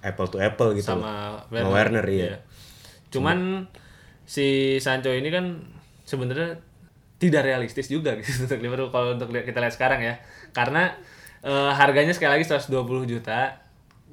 [0.00, 1.60] apple to apple gitu sama loh.
[1.60, 2.40] Sama Werner iya.
[3.12, 3.68] cuman
[4.24, 5.60] si Sancho ini kan
[6.08, 6.58] sebenarnya
[7.20, 10.18] tidak realistis juga gitu untuk Liverpool kalau untuk kita lihat sekarang ya
[10.52, 10.96] karena
[11.44, 12.72] eh, harganya sekali lagi 120
[13.06, 13.60] juta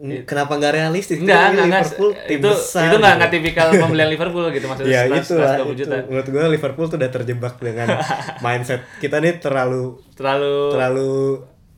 [0.02, 1.22] Kenapa nggak realistis?
[1.22, 1.84] Enggak, Ini enggak, enggak.
[1.86, 2.82] Liverpool tim itu besar.
[2.82, 3.18] itu enggak gitu.
[3.22, 5.74] enggak tipikal pembelian Liverpool gitu maksudnya Ya 100, itu lah 120 itu.
[5.86, 5.96] juta.
[6.10, 7.88] Menurut gue Liverpool tuh udah terjebak dengan
[8.44, 11.12] mindset kita nih terlalu Terlalu terlalu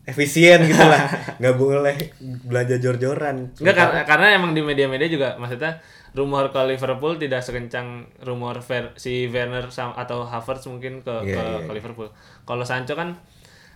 [0.04, 1.04] efisien gitu lah
[1.40, 1.96] nggak boleh
[2.44, 5.80] belanja jor-joran enggak karena, karena emang di media-media juga maksudnya
[6.14, 11.42] rumor ke Liverpool tidak sekencang rumor Ver, si Werner atau Havertz mungkin ke Iya, ke,
[11.42, 12.08] iya, ke Liverpool.
[12.46, 13.18] Kalau Sancho kan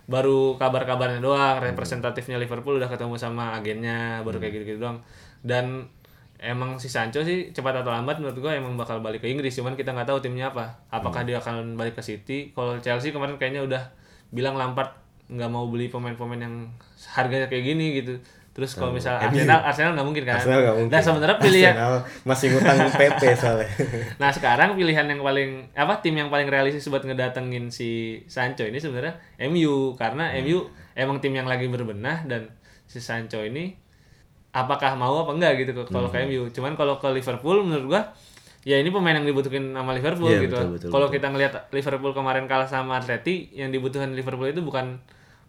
[0.08, 5.04] baru kabar-kabarnya doang, representatifnya Liverpool udah ketemu sama agennya, baru kayak gitu-gitu doang.
[5.44, 5.84] Dan
[6.40, 9.76] emang si Sancho sih cepat atau lambat menurut gua emang bakal balik ke Inggris, cuman
[9.76, 10.80] kita nggak tahu timnya apa.
[10.88, 12.56] Apakah dia akan balik ke City?
[12.56, 13.82] Kalau Chelsea kemarin kayaknya udah
[14.32, 14.96] bilang Lampard
[15.28, 16.72] nggak mau beli pemain-pemain yang
[17.12, 18.16] harganya kayak gini gitu.
[18.58, 20.34] Terus kalau misal Arsenal, Arsenal nggak mungkin kan?
[20.34, 20.90] Arsenal nggak mungkin.
[20.90, 21.94] Nah sebenarnya pilihan, Arsenal
[22.24, 23.68] masih ngutang PP soalnya.
[24.18, 27.88] Nah sekarang pilihan yang paling apa tim yang paling realistis buat ngedatengin si
[28.26, 32.50] Sancho ini sebenarnya MU karena MU emang tim yang lagi berbenah dan
[32.84, 33.78] si Sancho ini
[34.50, 36.50] apakah mau apa enggak gitu kalau ke MU.
[36.50, 38.02] Cuman kalau ke Liverpool menurut gua
[38.64, 40.90] ya ini pemain yang dibutuhkan sama Liverpool Iya, gitu.
[40.90, 44.98] kalau kita ngelihat Liverpool kemarin kalah sama Atleti yang dibutuhkan Liverpool itu bukan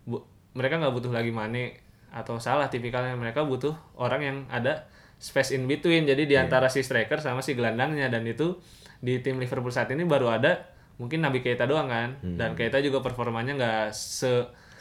[0.05, 5.51] bu- mereka nggak butuh lagi Mane atau salah tipikalnya mereka butuh orang yang ada space
[5.51, 6.03] in between.
[6.03, 6.43] Jadi di Iya.
[6.43, 8.07] antara si striker sama si gelandangnya.
[8.07, 8.57] Dan itu
[8.97, 10.63] di tim Liverpool saat ini baru ada
[10.95, 12.17] mungkin Nabi Keita doang kan.
[12.19, 14.31] Dan Keita juga performanya nggak se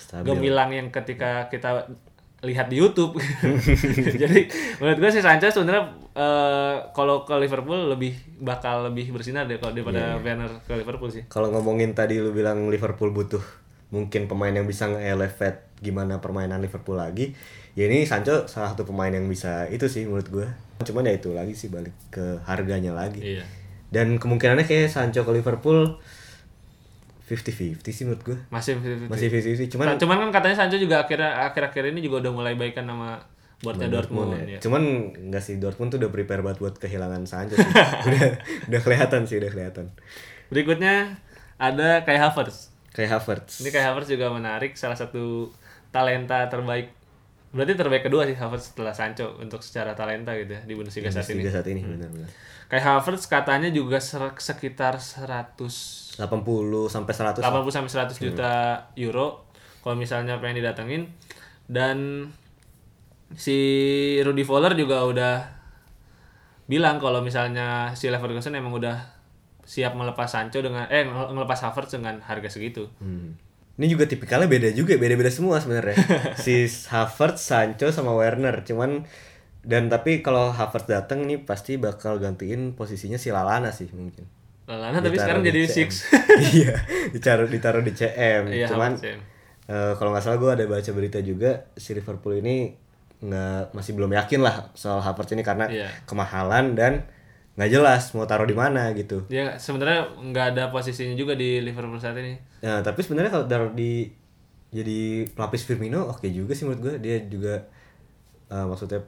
[0.09, 0.23] Hmm.
[0.25, 1.91] Gemilang yang ketika kita
[2.41, 3.19] lihat di YouTube.
[4.23, 4.47] Jadi
[4.79, 9.75] menurut gue sih Sanchez sebenarnya eh, kalau ke Liverpool lebih bakal lebih bersinar deh kalau
[9.75, 11.27] daripada Iya, Werner ke Liverpool sih.
[11.27, 13.43] Kalau ngomongin tadi lu bilang Liverpool butuh
[13.89, 17.33] mungkin pemain yang bisa nge-elevate gimana permainan Liverpool lagi
[17.79, 20.49] ya ini Sancho salah satu pemain yang bisa itu sih menurut gua
[20.83, 23.45] cuman ya itu lagi sih balik ke harganya lagi iya
[23.89, 25.97] dan kemungkinannya kayak Sancho ke Liverpool
[27.29, 28.39] 50-50 sih menurut gue.
[28.49, 29.13] Masih 50-50.
[29.13, 32.57] Masih 50-50 cuman Nah, cuman kan katanya Sancho juga akhirnya akhir-akhir ini juga udah mulai
[32.57, 33.21] baikan sama
[33.61, 34.57] boardnya Dortmund, ya.
[34.57, 34.61] ya.
[34.65, 37.69] Cuman enggak sih Dortmund tuh udah prepare banget buat kehilangan Sancho sih.
[38.09, 38.29] udah
[38.73, 39.93] udah kelihatan sih, udah kelihatan.
[40.49, 41.21] Berikutnya
[41.61, 42.73] ada Kai Havertz.
[42.99, 43.63] Kayak Havertz.
[43.63, 45.55] Ini Kai Havertz juga menarik salah satu
[45.95, 46.91] talenta terbaik.
[47.55, 51.31] Berarti terbaik kedua sih Havertz setelah Sancho untuk secara talenta gitu ya di Bundesliga saat
[51.31, 51.47] ini.
[51.47, 52.27] Saat ini benar-benar.
[52.67, 56.19] Kai Havertz katanya juga sekitar 100 80
[56.91, 58.53] sampai 100 80 sampai 100 juta
[58.99, 59.47] euro
[59.87, 61.07] kalau misalnya pengen didatengin
[61.71, 62.29] dan
[63.39, 63.57] si
[64.27, 65.37] Rudy Fowler juga udah
[66.67, 69.18] bilang kalau misalnya si Leverkusen emang udah
[69.69, 72.89] siap melepas Sancho dengan eh ngelepas Havertz dengan harga segitu.
[73.05, 73.37] Hmm.
[73.77, 75.95] Ini juga tipikalnya beda juga, beda-beda semua sebenarnya.
[76.45, 78.65] si Havertz, Sancho sama Werner.
[78.65, 79.05] Cuman
[79.61, 84.25] dan tapi kalau Havertz datang nih pasti bakal gantiin posisinya si Lalana sih mungkin.
[84.65, 86.09] Lalana tapi sekarang di jadi six.
[86.57, 86.75] iya,
[87.13, 88.49] ditaruh ditaruh di CM.
[88.49, 89.21] Iya, Cuman CM.
[89.69, 92.73] eh, kalau nggak salah gue ada baca berita juga si Liverpool ini
[93.19, 95.91] nggak masih belum yakin lah soal Havertz ini karena Iya.
[96.07, 97.03] kemahalan dan
[97.59, 99.27] nggak jelas mau taruh di mana gitu.
[99.27, 102.39] Dia sebenarnya nggak ada posisinya juga di Liverpool saat ini.
[102.63, 104.07] Nah, tapi sebenarnya kalau taruh di
[104.71, 107.67] jadi pelapis Firmino oke juga sih menurut gue dia juga
[108.47, 109.03] eh, maksudnya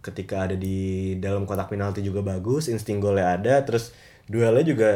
[0.00, 3.94] ketika ada di dalam kotak penalti juga bagus, insting golnya ada, terus
[4.26, 4.90] duelnya juga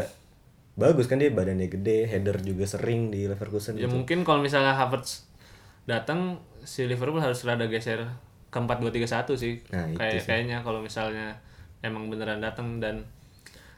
[0.75, 3.95] bagus kan dia badannya gede, header juga sering di Leverkusen Ya gitu.
[3.95, 5.25] mungkin kalau misalnya Havertz
[5.87, 8.03] datang si Liverpool harus rada geser
[8.51, 9.55] ke 4-2-3-1 sih.
[9.71, 10.27] Nah, Kayak sih.
[10.27, 11.39] kayaknya kalau misalnya
[11.85, 13.05] emang beneran datang dan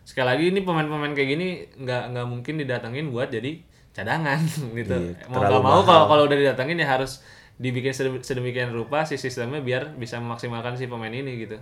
[0.08, 1.48] sekali lagi ini pemain-pemain kayak gini
[1.84, 3.60] nggak nggak mungkin didatengin buat jadi
[3.96, 4.40] cadangan
[4.80, 4.96] gitu.
[4.96, 7.20] Iya, mau nggak mau kalau kalau udah didatengin ya harus
[7.58, 11.58] dibikin sedem- sedemikian rupa si sistemnya biar bisa memaksimalkan si pemain ini gitu.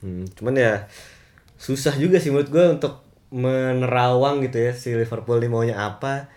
[0.00, 0.72] Hmm, cuman ya
[1.66, 2.94] susah juga sih menurut gue untuk
[3.32, 6.28] menerawang gitu ya si Liverpool ini maunya apa.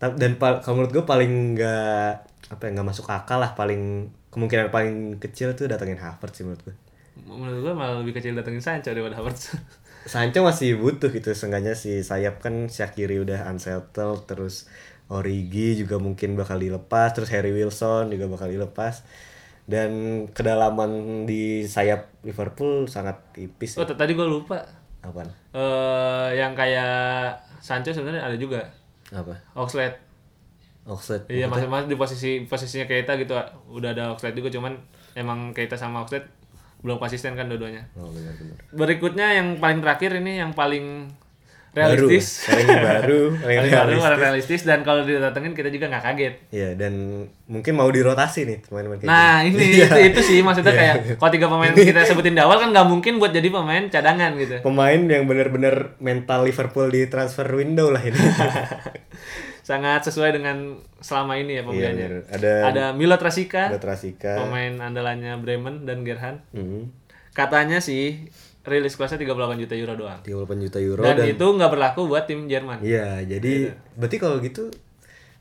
[0.00, 2.10] Dan kalau menurut gue paling nggak
[2.52, 6.62] apa ya nggak masuk akal lah paling kemungkinan paling kecil tuh datengin Havertz sih menurut
[6.68, 6.76] gue.
[7.26, 9.58] Menurut gua malah lebih kecil datengin Sancho daripada Havertz.
[10.12, 14.70] Sancho masih butuh gitu seenggaknya si sayap kan Shakiri udah unsettled terus
[15.10, 19.02] Origi juga mungkin bakal dilepas terus Harry Wilson juga bakal dilepas
[19.66, 19.90] dan
[20.30, 24.62] kedalaman di sayap Liverpool sangat tipis oh, t- tadi gua lupa.
[25.02, 28.62] apaan eh yang kayak Sancho sebenarnya ada juga.
[29.10, 29.98] apa Oxlade.
[30.86, 33.34] Oxlade Iya masih masih di posisi posisinya Keita gitu
[33.70, 34.78] udah ada Oxlade juga cuman
[35.18, 36.30] emang Keita sama Oxlade
[36.78, 37.88] belum konsisten kan dua-duanya.
[37.94, 41.08] oh benar-benar Berikutnya yang paling terakhir ini yang paling
[41.72, 42.40] baru realistis.
[42.48, 46.34] paling baru paling Paling baru, realistis paling realistis dan kalau didatengin kita juga nggak kaget.
[46.48, 46.92] Iya dan
[47.46, 49.54] mungkin mau dirotasi nih kayak Nah gitu.
[49.54, 49.86] ini Iya.
[49.86, 53.16] itu, itu sih maksudnya kayak kalau tiga pemain kita sebutin di awal kan nggak mungkin
[53.16, 54.56] buat jadi pemain cadangan gitu.
[54.60, 58.16] pemain yang benar-benar mental Liverpool di transfer window lah ini.
[59.66, 60.56] Sangat sesuai dengan
[60.96, 62.06] selama ini ya Iya, pembeliannya.
[62.06, 62.22] benar.
[62.30, 64.38] ada Ada Milot Rasika, ada Trasika.
[64.38, 66.38] pemain andalannya Bremen dan Gerhan.
[66.50, 66.94] Hmm.
[67.32, 68.30] Katanya sih
[68.62, 70.20] rilis kelasnya 38 juta euro doang.
[70.22, 72.78] 38 juta euro Dan, dan, itu nggak berlaku buat tim Jerman.
[72.80, 74.70] iya jadi berarti kalau gitu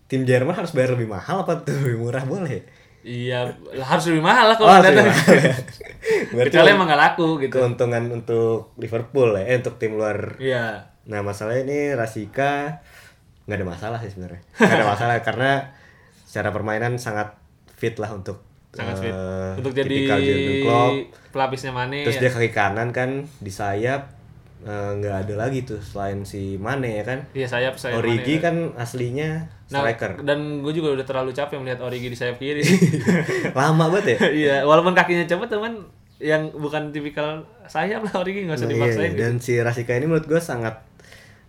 [0.05, 2.61] tim Jerman harus bayar lebih mahal apa tuh lebih murah boleh
[3.01, 5.05] Iya, harus lebih mahal lah oh kalau lebih datang.
[5.07, 5.53] ya.
[6.33, 7.55] berarti Kecuali emang nggak laku gitu.
[7.55, 10.65] keuntungan untuk Liverpool ya eh, untuk tim luar Iya.
[11.03, 12.81] nah masalahnya ini Rasika
[13.45, 15.51] nggak ada masalah sih sebenarnya nggak ada masalah karena
[16.23, 17.33] secara permainan sangat
[17.71, 19.07] fit lah untuk Sangat fit.
[19.07, 19.97] eh, Untuk jadi
[20.59, 20.95] Klopp
[21.31, 22.03] pelapisnya Mane.
[22.03, 22.21] Terus ya.
[22.21, 24.11] dia kaki kanan kan di sayap
[24.61, 27.23] eh, nggak ada lagi tuh selain si Mane ya kan.
[27.31, 28.43] Iya sayap sayap Origi Mane.
[28.43, 29.29] kan aslinya
[29.65, 30.21] Nah, striker.
[30.21, 32.61] dan gue juga udah terlalu capek melihat Origi di sayap kiri.
[33.57, 34.17] Lama banget ya.
[34.27, 35.73] Iya, walaupun kakinya cepet teman
[36.17, 39.09] yang bukan tipikal sayap lah Origi nggak usah Nah, dipaksain.
[39.09, 40.83] iya, dan si Rasika ini menurut gue sangat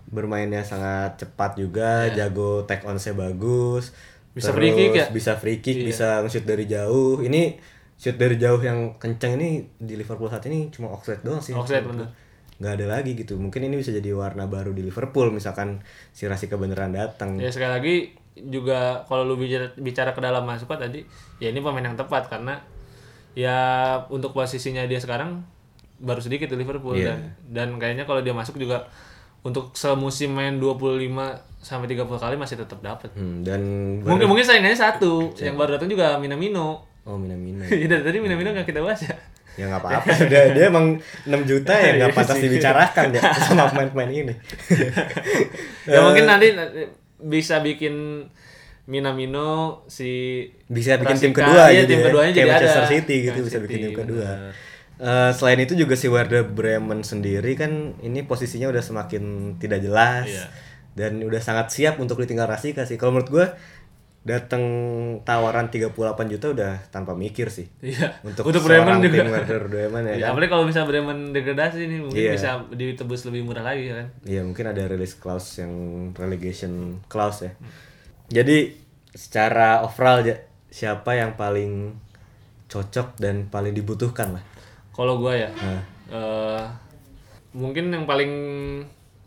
[0.06, 3.90] bermainnya sangat cepat juga, jago take on saya bagus.
[4.30, 5.06] Bisa Terus free kick ya?
[5.10, 5.86] Bisa free kick, Iya.
[5.88, 7.18] bisa nge-shoot dari jauh.
[7.20, 7.56] Ini
[7.96, 11.56] shoot dari jauh yang kenceng ini di Liverpool saat ini cuma Oxlade doang sih.
[11.56, 12.06] Oxlade, gua.
[12.56, 13.36] nggak ada lagi gitu.
[13.36, 17.36] Mungkin ini bisa jadi warna baru di Liverpool misalkan si Rasika beneran datang.
[17.36, 17.94] Ya sekali lagi
[18.32, 21.04] juga kalau lu bicara, bicara ke dalam masuk tadi,
[21.36, 22.60] ya ini pemain yang tepat karena
[23.32, 23.56] ya
[24.08, 25.44] untuk posisinya dia sekarang
[25.96, 27.12] baru sedikit di Liverpool Iya.
[27.12, 27.20] dan
[27.52, 28.88] dan kayaknya kalau dia masuk juga
[29.46, 31.06] untuk semusim main 25
[31.62, 33.10] sampai 30 kali masih tetap dapat.
[33.14, 33.62] Hmm, dan
[34.02, 36.82] Mungkin mungkin saingannya satu, yang baru datang juga Minamino.
[37.06, 37.62] oh Minamino.
[37.70, 39.14] Ya dari tadi Minamino nggak kita bahas ya.
[39.56, 43.64] ya nggak apa-apa sudah dia emang 6 juta ya nggak Iya pantas dibicarakan ya sama
[43.72, 44.34] pemain-pemain ini
[45.88, 46.52] ya mungkin nanti
[47.24, 48.28] bisa bikin
[48.84, 52.04] Minamino si bisa bikin tim kedua iya, gitu tim ya.
[52.06, 52.92] keduanya Kayak jadi Manchester ada.
[52.92, 54.52] City gitu Man bisa bikin tim kedua benar.
[54.96, 59.22] Eh, selain itu juga si Werder Bremen sendiri kan ini posisinya udah semakin
[59.60, 60.46] tidak jelas Iya.
[60.96, 62.96] dan udah sangat siap untuk ditinggal Rasika sih.
[62.96, 63.46] Kalau menurut gue
[64.26, 64.64] datang
[65.22, 65.92] tawaran 38
[66.26, 67.68] juta udah tanpa mikir sih.
[67.78, 68.18] Iya.
[68.24, 69.22] Untuk, Untuk Bremen juga.
[69.22, 70.10] tim Werder Bremen ya.
[70.10, 70.28] Ya, kan?
[70.32, 72.32] apalagi kalau bisa Bremen degradasi nih mungkin Iya.
[72.32, 74.08] bisa ditebus lebih murah lagi kan.
[74.24, 75.72] Iya mungkin ada release clause yang
[76.16, 77.52] relegation clause ya.
[78.32, 78.74] Jadi
[79.12, 80.24] secara overall
[80.66, 81.94] siapa yang paling
[82.66, 84.44] cocok dan paling dibutuhkan lah.
[84.96, 85.82] Kalau gua ya, Nah.
[86.08, 86.62] eh,
[87.52, 88.32] mungkin yang paling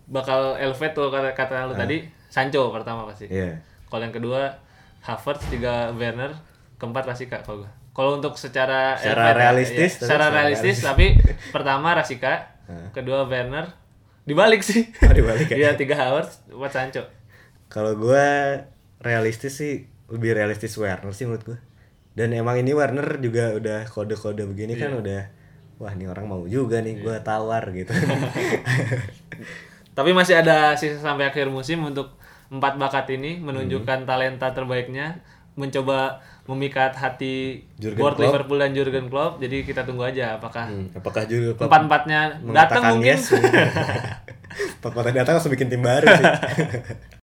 [0.06, 3.30] bakal elevate tuh kata kata lu tadi Sancho pertama pasti.
[3.30, 3.62] Iya.
[3.86, 4.58] Kalau yang kedua
[5.00, 6.34] Havertz, tiga Werner,
[6.76, 7.72] keempat Rasika kalau gua.
[7.90, 11.06] Kalau untuk secara Secara elevate, realistis, ya, secara realistis tapi
[11.50, 12.50] pertama Rasika,
[12.92, 13.70] kedua Werner,
[14.24, 14.90] dibalik sih.
[15.02, 15.58] Oh, dibalik ya?
[15.58, 17.04] Iya, tiga Havertz, empat Sancho.
[17.68, 18.26] Kalau gue
[19.00, 19.74] realistis sih
[20.08, 21.60] lebih realistis Werner sih menurut gue.
[22.14, 25.02] Dan emang ini Werner juga udah kode-kode begini kan Iya.
[25.02, 25.22] udah
[25.80, 27.90] wah ini orang mau juga nih gue tawar gitu.
[29.90, 32.14] Tapi masih ada sisa sampai akhir musim untuk
[32.50, 33.46] empat bakat ini Hmm.
[33.46, 35.20] menunjukkan talenta terbaiknya,
[35.54, 38.26] mencoba memikat hati Jurgen board Klopp.
[38.26, 39.38] Liverpool dan Jurgen Klopp.
[39.38, 43.14] Jadi kita tunggu aja apakah Hmm, Apakah juga Klopp empat empatnya datang mungkin.
[43.14, 43.22] yes?
[44.80, 46.26] Empat empatnya datang langsung bikin tim baru sih.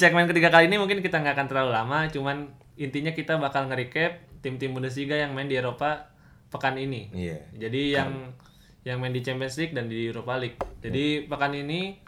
[0.00, 2.48] segmen ketiga kali ini mungkin kita nggak akan terlalu lama, cuman
[2.80, 6.08] intinya kita bakal nge-recap tim-tim Bundesliga yang main di Eropa
[6.48, 7.12] pekan ini.
[7.12, 7.38] Iya.
[7.52, 8.32] Jadi yang
[8.80, 10.56] yang main di Champions League dan di Europa League.
[10.80, 12.00] Jadi pekan ini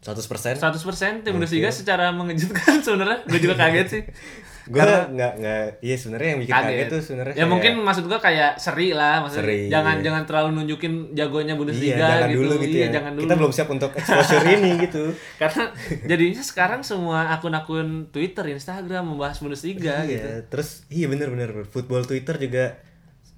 [0.00, 3.28] 100% 100% tim Bundesliga secara mengejutkan sebenarnya.
[3.28, 4.02] Gue juga kaget sih.
[4.68, 6.88] gue nggak nggak iya sebenarnya yang bikin kaget, Kaget.
[6.88, 10.04] tuh sebenarnya Ya kayak- mungkin maksud gua kayak seri lah, maksudnya Seri, jangan iya.
[10.04, 12.38] jangan terlalu nunjukin jagonya iya Bundesliga jangan gitu.
[12.38, 13.22] dulu gitu Iya, ya jangan dulu.
[13.24, 15.04] kita belum siap untuk exposure ini gitu
[15.36, 15.64] Karena
[16.04, 20.28] jadinya sekarang semua akun-akun Twitter, Instagram membahas Bundesliga iya gitu.
[20.48, 22.76] terus iya bener bener football Twitter juga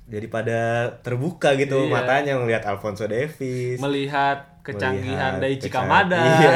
[0.05, 0.61] jadi pada
[0.99, 1.93] terbuka gitu Iya.
[1.93, 6.21] matanya melihat Alfonso Davies Melihat kecanggihan melihat Daichi kecang- Kamada.
[6.35, 6.53] iya.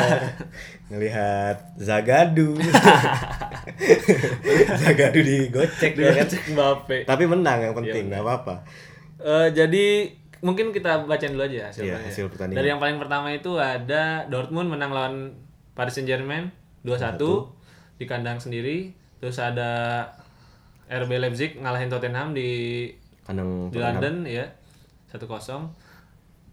[0.86, 2.54] ngelihat Zagadu
[4.76, 6.96] Zagadu digocek ya kan Cek Mbappe.
[7.02, 8.54] tapi menang yang Iya, penting nggak apa-apa
[9.16, 11.96] Eh, jadi mungkin kita bacain dulu aja hasilnya.
[11.96, 12.60] Iya, hasil pertandingan.
[12.60, 15.14] Dari yang paling pertama itu ada Dortmund menang lawan
[15.72, 16.52] Paris Saint-Germain
[16.84, 17.16] 2-1
[17.96, 18.92] di kandang sendiri.
[19.16, 20.04] Terus ada
[20.84, 22.92] RB Leipzig ngalahin Tottenham di
[23.24, 24.44] kandang di London ya
[25.08, 25.24] 1-0.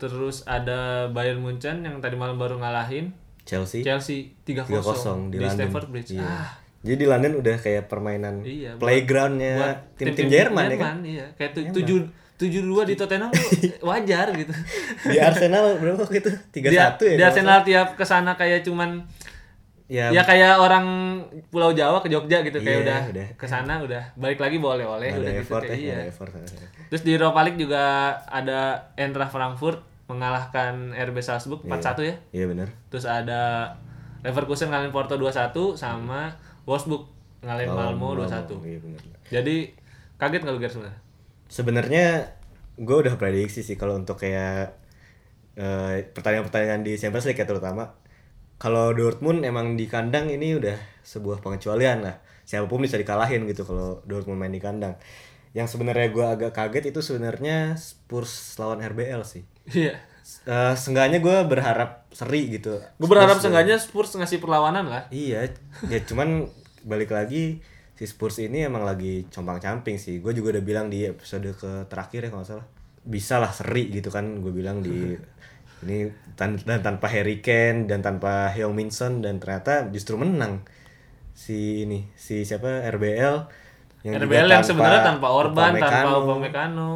[0.01, 3.13] Terus ada Bayern Munchen yang tadi malam baru ngalahin
[3.45, 6.17] Chelsea Chelsea 3-0, 3-0 di, di, Stamford Bridge.
[6.17, 6.25] Iya.
[6.25, 6.49] Ah,
[6.81, 11.25] jadi di London udah kayak permainan Iya, playgroundnya tim-tim Jerman ya kan iya.
[11.37, 11.97] Kayak tu- tujuh
[12.41, 13.29] tujuh dua di Tottenham
[13.93, 14.49] wajar gitu.
[15.05, 19.05] di Arsenal berapa waktu itu tiga satu ya di Arsenal tiap ke sana kayak cuman
[19.85, 20.85] ya, ya kayak orang
[21.53, 23.27] Pulau Jawa ke Jogja gitu kayak Iya, udah, udah.
[23.37, 25.97] ke sana udah balik lagi boleh oleh nggak udah gitu effort kayak ya iya.
[26.09, 26.31] effort
[26.89, 27.83] Terus di Europa League juga
[28.25, 32.15] ada Eintracht Frankfurt mengalahkan RB Salzburg 4-1 ya.
[32.35, 32.67] iya benar.
[32.91, 33.71] Terus ada
[34.21, 36.35] Leverkusen ngalahin Porto 2-1 sama
[36.67, 37.07] Wolfsburg
[37.41, 38.51] ngalahin Malmo 2-1.
[38.67, 39.01] iya benar.
[39.31, 39.55] Jadi
[40.19, 40.99] kaget nggak lu Ger sebenarnya?
[41.51, 42.05] sebenarnya
[42.79, 44.79] gue udah prediksi sih kalau untuk kayak
[45.59, 47.99] eh, pertandingan-pertandingan di Champions League ya terutama.
[48.61, 52.21] Kalau Dortmund emang di kandang ini udah sebuah pengecualian lah.
[52.45, 54.95] Siapa pun bisa dikalahin gitu kalau Dortmund main di kandang
[55.51, 59.99] yang sebenarnya gue agak kaget itu sebenarnya Spurs lawan RBL sih Iya.
[60.41, 65.03] Eh, seenggaknya gue berharap seri gitu Gue berharap Spurs- seenggaknya Spurs ngasih perlawanan lah.
[65.09, 65.51] Iya,
[65.85, 66.47] ya cuman
[66.81, 67.59] balik lagi
[67.93, 70.17] si Spurs ini emang lagi compang-camping sih.
[70.17, 72.65] Gue juga udah bilang di episode ke terakhir ya kalau salah.
[73.03, 75.13] Bisa lah seri gitu kan gue bilang di
[75.83, 80.61] ini tan- dan tanpa Harry Kane dan tanpa Heung Min Son dan ternyata justru menang
[81.33, 83.49] si ini si siapa RBL
[84.01, 86.91] juga RBL yang sebenarnya tanpa Orban, tanpa Upamecano.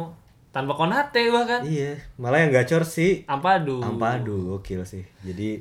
[0.50, 1.60] Tanpa Konate bahkan.
[1.68, 3.84] Iya, malah yang gacor si Ampadu.
[3.84, 5.04] Ampadu gokil sih.
[5.20, 5.60] Jadi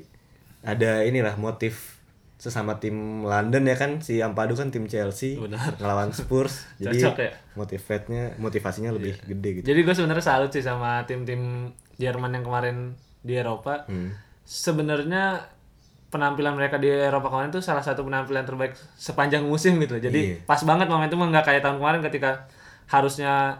[0.64, 1.96] ada inilah motif
[2.36, 5.80] sesama tim London ya kan si Ampadu kan tim Chelsea Benar.
[5.80, 6.68] ngelawan Spurs.
[6.84, 7.32] Jadi ya?
[7.56, 9.66] motivatnya motivasinya lebih gede gitu.
[9.68, 12.78] Jadi gue sebenarnya salut sih sama tim-tim Jerman yang kemarin
[13.24, 13.88] di Eropa.
[13.88, 14.16] Hmm.
[14.46, 15.55] Sebenarnya
[16.08, 19.98] penampilan mereka di Eropa kemarin tuh salah satu penampilan terbaik sepanjang musim gitu.
[19.98, 20.36] Jadi Iya.
[20.44, 22.48] pas banget momentum nggak kayak tahun kemarin ketika
[22.88, 23.60] harusnya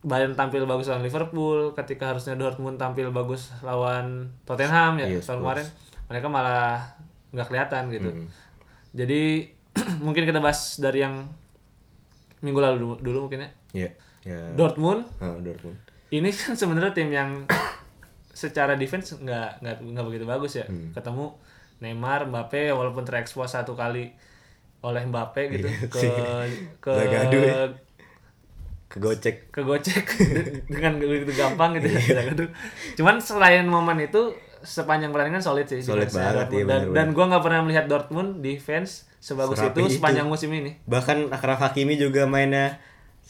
[0.00, 5.44] Bayern tampil bagus lawan Liverpool, ketika harusnya Dortmund tampil bagus lawan Tottenham ya Iya, tahun
[5.44, 5.66] kemarin.
[6.08, 6.80] Mereka malah
[7.30, 8.08] nggak kelihatan gitu.
[8.08, 8.26] Hmm.
[8.90, 9.52] Jadi
[10.04, 11.28] mungkin kita bahas dari yang
[12.40, 13.50] minggu lalu dulu, dulu mungkin ya.
[13.76, 13.90] Iya.
[14.20, 14.40] Ya.
[14.52, 15.76] Dortmund Ah, Dortmund.
[16.10, 17.44] ini kan sebenarnya tim yang
[18.30, 20.64] secara defense nggak nggak nggak begitu bagus ya.
[20.64, 20.92] Hmm.
[20.92, 21.36] Ketemu
[21.80, 24.12] Neymar, Mbappe walaupun terekspos satu kali
[24.80, 26.00] oleh Mbappe gitu ke
[26.80, 27.56] ke Zagadou ya.
[28.90, 29.54] Kegocek.
[29.54, 30.06] kegocek
[30.72, 32.48] dengan begitu gampang gitu ya Zagadou.
[32.98, 35.80] Cuman selain momen itu sepanjang pertandingan solid sih.
[35.80, 36.52] Solid banget, Dortmund.
[36.52, 36.96] iya, dan, bener-bener.
[36.96, 39.96] dan gua nggak pernah melihat Dortmund defense sebagus Serapi itu itu.
[40.00, 40.80] sepanjang musim ini.
[40.88, 42.80] Bahkan Akraf Hakimi juga mainnya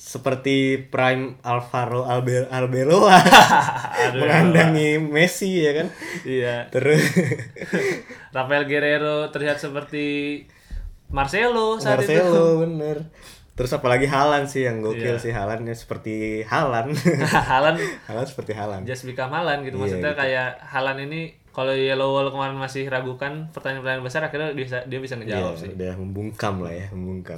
[0.01, 3.21] seperti prime Alvaro Albe Arbeloa
[4.17, 5.93] mengandangi Messi ya kan.
[6.25, 6.73] Iya.
[6.73, 7.05] Terus
[8.35, 10.41] Rafael Guerrero terlihat seperti
[11.09, 12.17] Marcelo saat itu.
[12.17, 12.97] Marcelo bener.
[13.53, 15.21] Terus apalagi Halan sih yang gokil Iya.
[15.21, 16.97] sih Halannya seperti Halan.
[17.53, 17.77] Halan
[18.09, 18.89] Halan seperti Halan.
[18.89, 19.77] just become Halan gitu.
[19.77, 20.21] Iya, Maksudnya gitu.
[20.25, 21.21] kayak Halan ini
[21.51, 25.55] kalau Yellow Wall kemarin masih ragukan pertanyaan-pertanyaan besar akhirnya dia bisa dia bisa Iya, ngejawab
[25.55, 25.69] sih.
[25.71, 27.37] udah membungkam lah ya, membungkam.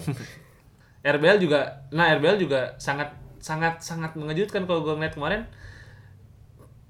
[1.03, 3.11] RBL juga nah RBL juga sangat
[3.43, 5.43] sangat sangat mengejutkan kalau gue ngeliat kemarin.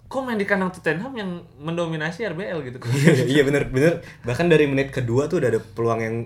[0.06, 2.76] Kok main di kandang Tottenham yang mendominasi RBL gitu?
[2.92, 4.04] Iya, iya bener bener.
[4.20, 6.16] Bahkan dari menit kedua tuh udah ada peluang yang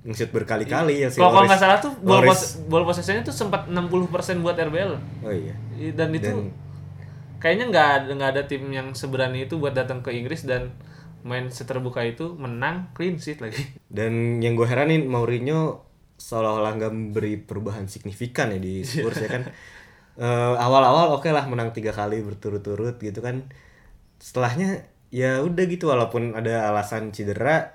[0.00, 3.68] nge-shoot berkali-kali ya si kalau nggak salah tuh ball, Loris- pos, ball possessionnya tuh sempat
[3.68, 5.52] 60% buat RBL Oh iya.
[5.92, 6.52] Dan itu Dan-
[7.36, 10.72] kayaknya nggak ada nggak ada tim yang seberani itu buat datang ke Inggris dan
[11.20, 13.60] main seterbuka itu menang clean sheet lagi.
[13.88, 15.84] Dan yang gue heranin Mourinho
[16.20, 19.42] seolah-olah nggak memberi perubahan signifikan ya di Spurs ya kan.
[20.20, 23.48] Eh, awal-awal oke lah menang tiga kali berturut-turut gitu kan.
[24.20, 27.72] Setelahnya ya udah gitu walaupun ada alasan cedera.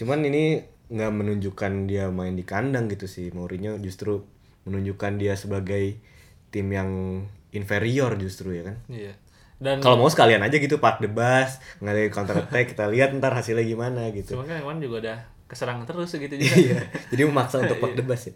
[0.00, 3.28] Cuman ini nggak menunjukkan dia main di kandang gitu sih.
[3.36, 4.24] Mourinho justru
[4.64, 6.00] menunjukkan dia sebagai
[6.48, 7.22] tim yang
[7.52, 8.76] inferior justru ya kan.
[8.88, 9.14] iya
[9.56, 13.32] dan Kalau mau sekalian aja gitu park the bus, ngadain counter attack, kita lihat ntar
[13.32, 14.36] hasilnya gimana gitu.
[14.36, 16.78] cuman kan kemarin juga udah keserang terus gitu juga Iya.
[17.08, 18.34] Jadi memaksa untuk park the bus ya.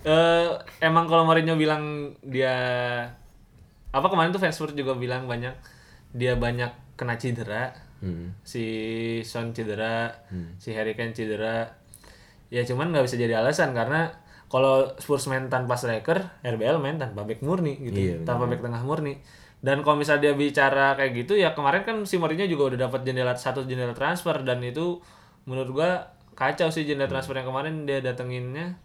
[0.00, 0.48] eh
[0.80, 1.82] emang kalau Mourinho bilang
[2.22, 2.56] dia
[3.90, 5.52] apa kemarin tuh Spurs juga bilang banyak
[6.10, 8.32] dia banyak kena cedera Hmm.
[8.40, 8.64] si
[9.22, 10.08] Son cedera
[10.56, 11.68] si Harry Kane cedera
[12.48, 14.08] ya cuman nggak bisa jadi alasan karena
[14.46, 18.80] kalau Spurs main tanpa striker RBL main tanpa back murni gitu Iya, tanpa back tengah
[18.80, 19.20] murni
[19.60, 23.04] dan kalau misalnya dia bicara kayak gitu ya kemarin kan si Mourinho juga udah dapat
[23.04, 24.96] jendela satu jendela transfer dan itu
[25.44, 26.08] menurut gua
[26.40, 28.80] kacau sih jendela transfer yang kemarin dia datenginnya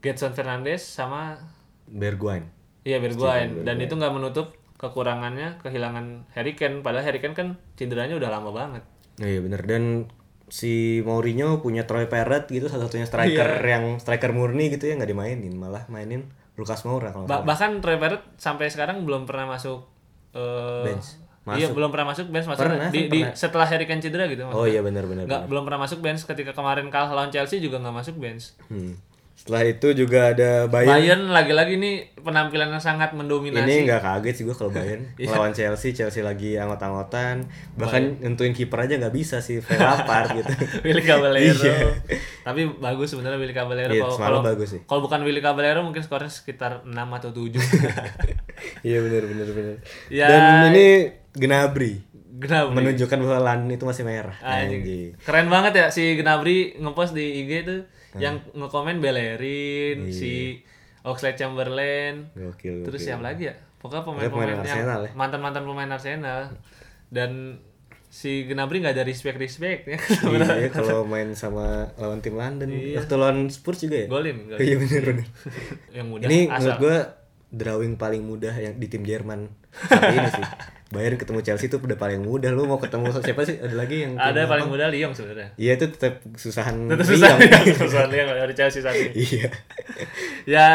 [0.00, 1.38] Getson Fernandes sama
[1.86, 2.50] Bergwijn.
[2.82, 8.16] Iya Bergwijn dan itu nggak menutup kekurangannya kehilangan Harry Kane padahal Harry Kane kan cederanya
[8.16, 8.82] udah lama banget.
[9.16, 10.10] Iya bener dan
[10.48, 13.70] si Mourinho punya Troy Parrott gitu satu-satunya striker Iya.
[13.70, 16.26] yang striker murni gitu ya nggak dimainin malah mainin
[16.56, 19.86] Lucas Moura kalau Ba- bahkan Troy Parrott sampai sekarang belum pernah masuk
[20.32, 21.19] eh, Bench.
[21.48, 24.44] Iya belum pernah masuk bench maksudnya Pernah, di, di setelah Harry Kane cedera gitu.
[24.52, 25.24] Oh iya benar benar.
[25.24, 28.52] Nggak belum pernah masuk bench ketika kemarin kalah lawan Chelsea juga nggak masuk bench.
[28.68, 29.00] Hmm.
[29.40, 30.92] Setelah itu juga ada Bayern.
[30.92, 33.64] Bayern lagi-lagi nih penampilan yang sangat mendominasi.
[33.64, 35.32] Ini nggak kaget sih gue kalau Bayern Iya.
[35.32, 40.52] lawan Chelsea, Chelsea lagi anggot-anggotan, bahkan nentuin kiper aja nggak bisa sih, Lampard gitu.
[40.84, 41.56] Willy Caballero.
[41.56, 41.88] Iya.
[42.44, 44.80] Tapi bagus sebenarnya Willy Caballero Iya, kalau bagus sih.
[44.84, 47.56] Kalau bukan Willy Caballero mungkin skornya sekitar 6 atau 7.
[48.82, 49.76] Iya benar benar benar.
[50.12, 50.26] Ya.
[50.28, 50.86] Dan ini
[51.32, 52.04] Gnabry
[52.36, 52.72] Gnabry.
[52.72, 54.36] menunjukkan bahwa Lan itu masih merah.
[54.40, 55.16] Anjing.
[55.16, 57.80] Keren banget ya si Gnabry ngepost di IG tuh
[58.18, 60.58] yang ngekomen Bellerin, si
[61.06, 62.82] Oxlade Chamberlain, Gokil.
[62.82, 63.08] terus gokil.
[63.12, 63.54] siapa lagi ya?
[63.78, 65.10] Pokoknya pemain-pemain pemain yang Arsenal ya.
[65.16, 66.40] mantan-mantan pemain Arsenal.
[67.08, 67.30] Dan
[68.10, 69.98] si Gnabry nggak ada respect-respect ya.
[70.58, 72.66] Iya, kalau main sama lawan tim London,
[72.98, 74.06] waktu lawan Spurs juga ya.
[74.10, 74.60] Golin, golin.
[74.60, 75.26] Iya benar benar.
[75.94, 76.58] yang mudah Ini asal.
[76.58, 76.96] menurut gua
[77.50, 79.46] drawing paling mudah yang di tim Jerman
[79.88, 80.44] ini sih.
[80.90, 82.50] Bayern ketemu Chelsea itu udah paling mudah.
[82.50, 83.56] Lu mau ketemu siapa sih?
[83.56, 84.58] Ada lagi yang ada apa?
[84.58, 85.54] paling mudah Lyon sebenarnya.
[85.54, 87.74] Iya itu tetap susahan Tetap susah Lyon.
[87.78, 89.14] susah Lyon kalau dari Chelsea saat ini.
[89.14, 89.46] Iya.
[90.44, 90.66] ya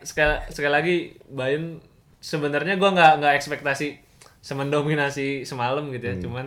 [0.00, 0.94] sekali sekali lagi
[1.26, 1.82] Bayern
[2.18, 3.98] sebenarnya gua nggak nggak ekspektasi
[4.38, 6.12] semendominasi semalam gitu Hmm.
[6.12, 6.46] ya cuman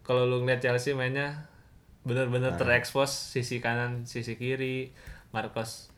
[0.00, 1.50] kalau lu ngeliat Chelsea mainnya
[2.02, 2.58] bener-bener Nah.
[2.60, 4.92] terekspos sisi kanan sisi kiri
[5.30, 5.90] Marcos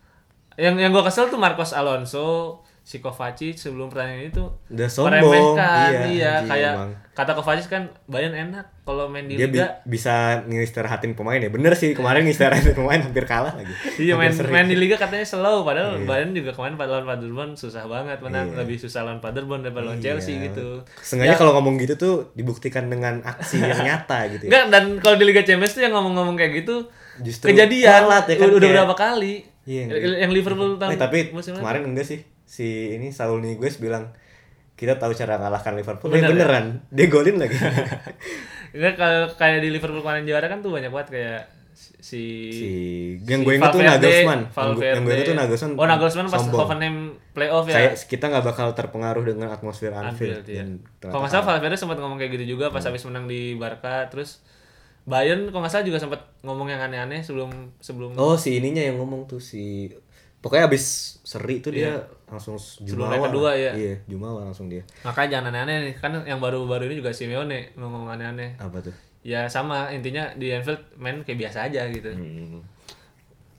[0.57, 5.19] yang yang gua kesel tuh Marcos Alonso si Kovacic sebelum pertandingan itu Udah sombong.
[5.19, 6.91] meremehkan Iya, iya, kayak emang.
[7.11, 10.15] kata Kovacic kan Bayern enak kalau main di Dia bi- liga bisa
[10.47, 11.51] ngistirahatin pemain ya.
[11.51, 13.75] Bener sih kemarin ngistirahatin pemain hampir kalah lagi.
[14.01, 14.55] Iya main sering.
[14.55, 18.63] main di liga katanya slow padahal Bayern juga kemarin lawan Paderborn susah banget menang Iya.
[18.63, 20.87] lebih susah lawan Paderborn daripada lawan Chelsea gitu.
[20.97, 24.49] Sengaja kalau ngomong gitu tuh dibuktikan dengan aksi yang nyata gitu ya.
[24.49, 26.87] Enggak dan kalau di Liga Champions tuh yang ngomong-ngomong kayak gitu
[27.19, 29.35] Justru kejadian ya kan, udah kayak- berapa kali.
[29.67, 33.77] Iya, yang, yang Liverpool tahun Eh, tapi musim kemarin enggak sih si ini Saul Niguez
[33.77, 34.15] bilang
[34.73, 36.09] kita tahu cara ngalahkan Liverpool.
[36.09, 36.31] Bener Eh, ya?
[36.31, 37.57] beneran, dia golin lagi.
[38.77, 41.43] Enggak kalau kayak di Liverpool kemarin juara kan tuh banyak banget kayak
[41.77, 42.71] si si
[43.23, 45.13] yang gue inget tuh Nagelsmann yang gue, yang gue Valverde.
[45.13, 46.41] inget tuh Nagelsmann Oh, Nagelsmann pas.
[46.41, 46.97] Hoffenheim
[47.33, 47.75] playoff ya.
[47.75, 50.41] Saya kita nggak bakal terpengaruh dengan atmosfer Anfield.
[50.41, 50.65] Anfield, ya.
[50.65, 50.69] dan
[51.03, 54.41] Kalau nggak salah Valverde sempat ngomong kayak gitu juga pas habis menang di Barca, terus
[55.05, 58.97] Bayern kalau nggak salah juga sempat ngomong yang aneh-aneh sebelum sebelum Oh si ininya yang
[58.97, 59.93] ngomong tuh si
[60.39, 60.85] pokoknya abis
[61.23, 63.15] seri tuh dia langsung jumawa.
[63.15, 63.73] leg kedua, ya.
[63.73, 64.83] Iya jumawa langsung dia.
[65.07, 68.59] makanya jangan aneh-aneh nih kan yang baru-baru ini juga Simeone ngomong aneh-aneh.
[68.59, 68.95] Apa tuh?
[69.23, 72.11] Ya sama intinya di Anfield main kayak biasa aja gitu.
[72.11, 72.63] Hmm.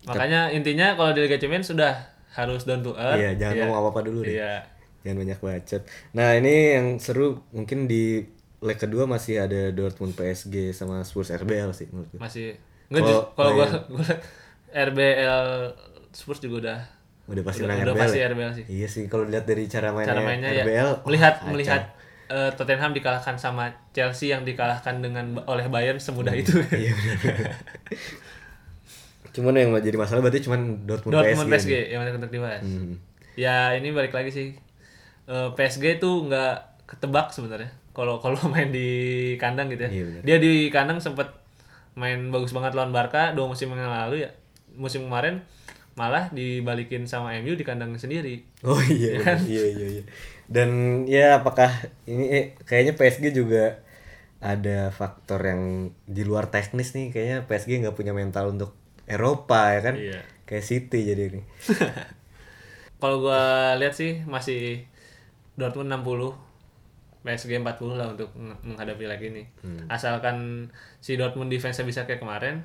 [0.07, 3.20] Makanya intinya kalau di Liga Champions sudah harus down to earth.
[3.20, 4.36] Iya jangan ngomong apa apa dulu deh.
[4.39, 4.63] Iya.
[5.03, 5.84] Jangan banyak bacot.
[6.15, 8.24] Nah ini yang seru mungkin di
[8.59, 12.20] leg kedua masih ada Dortmund PSG sama Spurs RBL sih menurut gue.
[12.20, 13.03] Masih nggak
[13.36, 14.07] Kalau- gua, gua
[14.72, 15.39] RBL
[16.11, 16.80] Spurs juga udah
[17.28, 18.03] Udah pasti udah, menang udah RBL.
[18.03, 18.25] pasti ya?
[18.32, 18.65] RBL sih.
[18.71, 21.82] Iya sih kalau lihat dari cara mainnya, cara mainnya ya RBL melihat wah, melihat
[22.32, 26.55] eh, Tottenham dikalahkan sama Chelsea yang dikalahkan dengan oleh Bayern semudah itu.
[26.73, 27.28] Iya benar.
[29.38, 31.69] cuman yang jadi masalah berarti cuman Dortmund, Dortmund PSG.
[31.69, 32.65] PSG, yang untuk dibahas.
[32.65, 32.97] Hmm.
[33.38, 34.57] Ya ini balik lagi sih
[35.28, 37.67] Eh, PSG tuh nggak ketebak sebenarnya.
[37.91, 38.88] Kalau kalau main di
[39.36, 39.91] kandang gitu ya.
[39.91, 40.23] Iya.
[40.23, 41.28] Dia di kandang sempet
[41.99, 44.32] main bagus banget lawan Barca dua musim yang lalu ya.
[44.80, 45.43] Musim kemarin
[45.97, 48.45] malah dibalikin sama MU di kandang sendiri.
[48.61, 49.41] Oh iya, kan?
[49.41, 49.49] benar.
[49.49, 50.03] iya iya iya.
[50.45, 50.69] Dan
[51.09, 51.73] ya apakah
[52.05, 53.81] ini eh, kayaknya PSG juga
[54.37, 58.77] ada faktor yang di luar teknis nih kayaknya PSG nggak punya mental untuk
[59.09, 59.95] Eropa ya kan?
[59.97, 60.21] Iya.
[60.45, 61.41] Kayak City jadi ini.
[63.01, 64.85] Kalau gua lihat sih masih
[65.57, 66.37] Dortmund 60
[67.25, 69.43] PSG 40 lah untuk meng- menghadapi lagi ini.
[69.89, 70.69] Asalkan
[71.01, 72.61] si Dortmund defense bisa kayak kemarin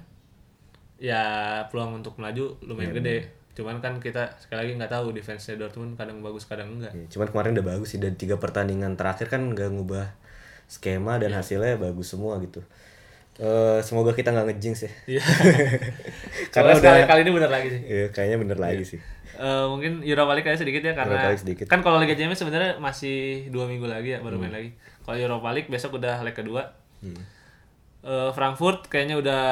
[1.03, 1.23] ya
[1.67, 3.27] peluang untuk melaju lumayan gede.
[3.59, 6.95] Cuman kan kita sekali lagi nggak tahu defense Dortmund kadang bagus kadang enggak.
[6.95, 10.15] Ya, cuman kemarin udah bagus sih dan tiga pertandingan terakhir kan nggak ngubah
[10.71, 12.63] skema dan hasilnya bagus semua gitu.
[13.43, 14.93] Eh semoga kita nggak ngejinx ya.
[15.19, 15.23] Iya.
[16.55, 17.81] Karena Karena udah kali, kali ini benar lagi sih.
[17.83, 19.01] Iya, kayaknya bener lagi sih.
[19.43, 21.67] Eh, mungkin Europa League kayaknya sedikit ya karena sedikit.
[21.67, 24.71] kan kalau Liga Champions sebenarnya masih dua minggu lagi ya baru main lagi.
[25.03, 26.63] Kalau Europa League besok udah leg kedua.
[27.03, 27.19] Hmm.
[28.07, 29.45] Eh, Frankfurt kayaknya udah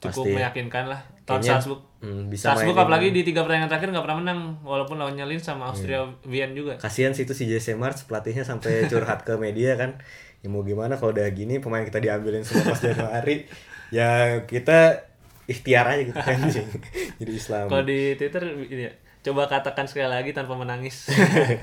[0.00, 0.36] cukup Pasti.
[0.36, 1.00] meyakinkan lah.
[1.26, 1.80] Tahun Kayaknya, Salzburg.
[2.04, 5.72] hmm, bisa Salzburg apalagi di tiga pertandingan terakhir nggak pernah menang walaupun lawannya Linz sama
[5.72, 6.78] Austria Wien juga.
[6.78, 9.98] Kasihan sih itu si Jesse March pelatihnya sampai curhat ke media kan.
[10.44, 13.48] Ya mau gimana kalau udah gini pemain kita diambilin semua pas Januari.
[13.94, 15.06] ya kita
[15.46, 16.38] ikhtiar aja gitu kan
[17.22, 17.66] jadi Islam.
[17.70, 18.92] Kalau di Twitter ini ya,
[19.30, 21.10] coba katakan sekali lagi tanpa menangis.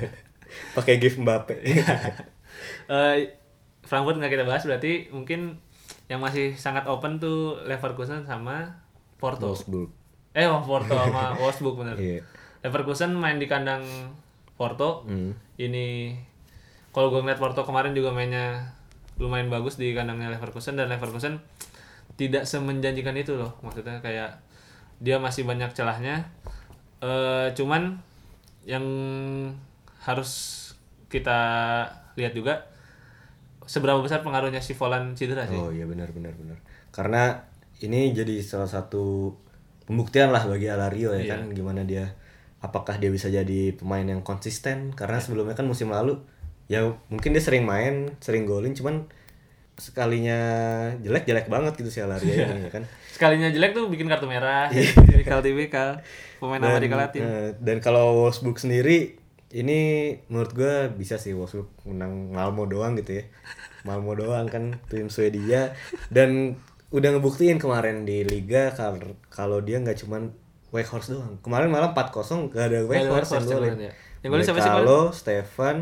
[0.78, 1.56] Pakai gift Mbappe.
[2.84, 3.34] Eh,
[3.84, 5.60] Frankfurt nggak kita bahas berarti mungkin
[6.14, 8.70] yang masih sangat open tuh Leverkusen sama
[9.18, 9.50] Porto.
[9.50, 9.90] Wolfsburg.
[10.38, 11.98] Eh, oh, Porto sama Wolfsburg bener.
[11.98, 12.22] Iya.
[12.62, 13.82] Leverkusen main di kandang
[14.54, 15.10] Porto.
[15.10, 15.34] Hmm.
[15.58, 16.14] Ini
[16.94, 18.78] kalau gue ngeliat Porto kemarin juga mainnya
[19.18, 21.42] lumayan bagus di kandangnya Leverkusen dan Leverkusen
[22.14, 23.58] tidak semenjanjikan itu loh.
[23.66, 24.38] Maksudnya kayak
[25.02, 26.30] dia masih banyak celahnya.
[27.02, 27.98] Eh cuman
[28.70, 28.86] yang
[30.06, 30.62] harus
[31.10, 31.42] kita
[32.14, 32.70] lihat juga
[33.66, 35.56] seberapa besar pengaruhnya si Volan cedera sih.
[35.56, 36.58] Oh iya benar benar benar.
[36.90, 37.40] Karena
[37.80, 39.36] ini jadi salah satu
[39.84, 41.32] pembuktian lah bagi Alario ya Iya.
[41.36, 42.16] kan gimana dia
[42.60, 45.26] apakah dia bisa jadi pemain yang konsisten karena Iya.
[45.26, 46.16] sebelumnya kan musim lalu
[46.72, 49.04] ya mungkin dia sering main, sering golin cuman
[49.74, 50.38] sekalinya
[51.02, 52.84] jelek jelek banget gitu si Alario ini ya kan.
[53.10, 54.70] Sekalinya jelek tuh bikin kartu merah.
[54.70, 56.00] Tipikal tipikal
[56.38, 57.22] pemain Amerika Latin.
[57.22, 59.18] eh, dan kalau Wolfsburg sendiri
[59.54, 59.80] ini
[60.28, 63.24] menurut gue bisa sih Wolfsburg menang Malmo doang gitu ya.
[63.84, 65.78] Malmo doang kan tim Swedia
[66.10, 66.58] dan
[66.90, 68.98] udah ngebuktiin kemarin di liga kal-
[69.28, 70.34] kalau dia nggak cuman
[70.70, 71.38] Weghorst doang.
[71.40, 73.62] Kemarin malah 4-0 gak ada Weghorst yang Weghorst yang golin.
[73.70, 73.94] golin, ya.
[74.20, 74.82] Yang golin siapa sih kemarin?
[74.82, 75.76] Brekalo, Stefan,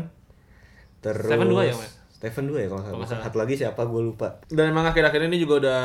[1.00, 1.92] terus Stefan dua ya, Mas?
[2.12, 3.24] Stefan dua ya kalau nggak Kalau salah.
[3.24, 4.28] Satu lagi siapa gue lupa.
[4.46, 5.80] Dan emang akhir-akhir ini juga udah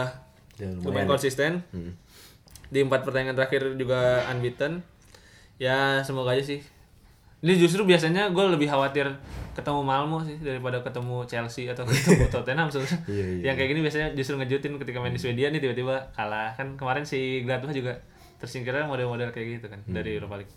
[0.58, 1.64] Ya, lumayan konsisten.
[1.70, 1.96] Hmm.
[2.68, 4.82] Di empat pertandingan terakhir juga unbeaten.
[5.56, 6.60] Ya semoga aja sih.
[7.38, 9.06] Ini justru biasanya gue lebih khawatir
[9.54, 13.00] ketemu Malmo sih daripada ketemu Chelsea atau ketemu Tottenham sebenarnya.
[13.06, 16.54] Iya, iya, Yang kayak gini biasanya justru ngejutin ketika main di Swedia nih tiba-tiba kalah.
[16.54, 18.02] Kan kemarin si Gladbach juga
[18.38, 19.94] tersingkirnya model-model kayak gitu kan Hmm.
[19.94, 20.54] dari Europa League.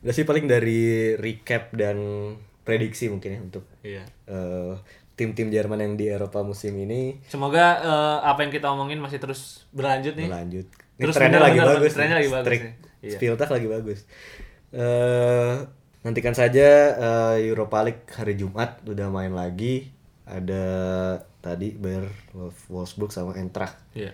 [0.00, 0.82] Udah sih paling dari
[1.14, 1.98] recap dan
[2.62, 4.02] prediksi mungkin ya untuk Iya.
[4.24, 4.72] eh,
[5.14, 9.68] tim-tim Jerman yang di Eropa musim ini Semoga eh, apa yang kita omongin masih terus
[9.70, 10.26] berlanjut nih.
[10.26, 10.66] berlanjut.
[10.94, 11.92] Ini Terus trennya lagi bagus.
[11.92, 12.72] trennya lagi bagus nih.
[13.04, 13.18] Iya.
[13.36, 14.00] Lagi bagus.
[14.74, 15.54] Eh
[16.04, 19.88] nantikan saja eh, Europa League hari Jumat udah main lagi.
[20.24, 20.64] Ada
[21.38, 23.76] tadi Bayer Wolf- Wolfsburg sama Eintracht.
[23.92, 24.10] Iya.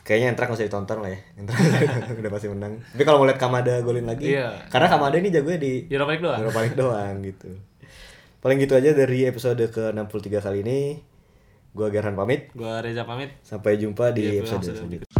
[0.00, 1.20] Kayaknya Eintracht usah ditonton lah ya.
[1.34, 1.64] Eintracht
[2.20, 2.82] udah pasti menang.
[2.82, 4.68] Tapi kalau mau lihat Kamada golin lagi, Iya.
[4.68, 6.38] karena Kamada ini jagonya di Europa League doang.
[6.40, 7.50] Eropa League doang gitu.
[8.40, 10.78] Paling gitu aja dari episode ke-63 kali ini.
[11.70, 12.50] Gua Gerhan pamit.
[12.50, 13.30] Gua Reza pamit.
[13.44, 15.19] Sampai jumpa di Di episode episode selanjutnya.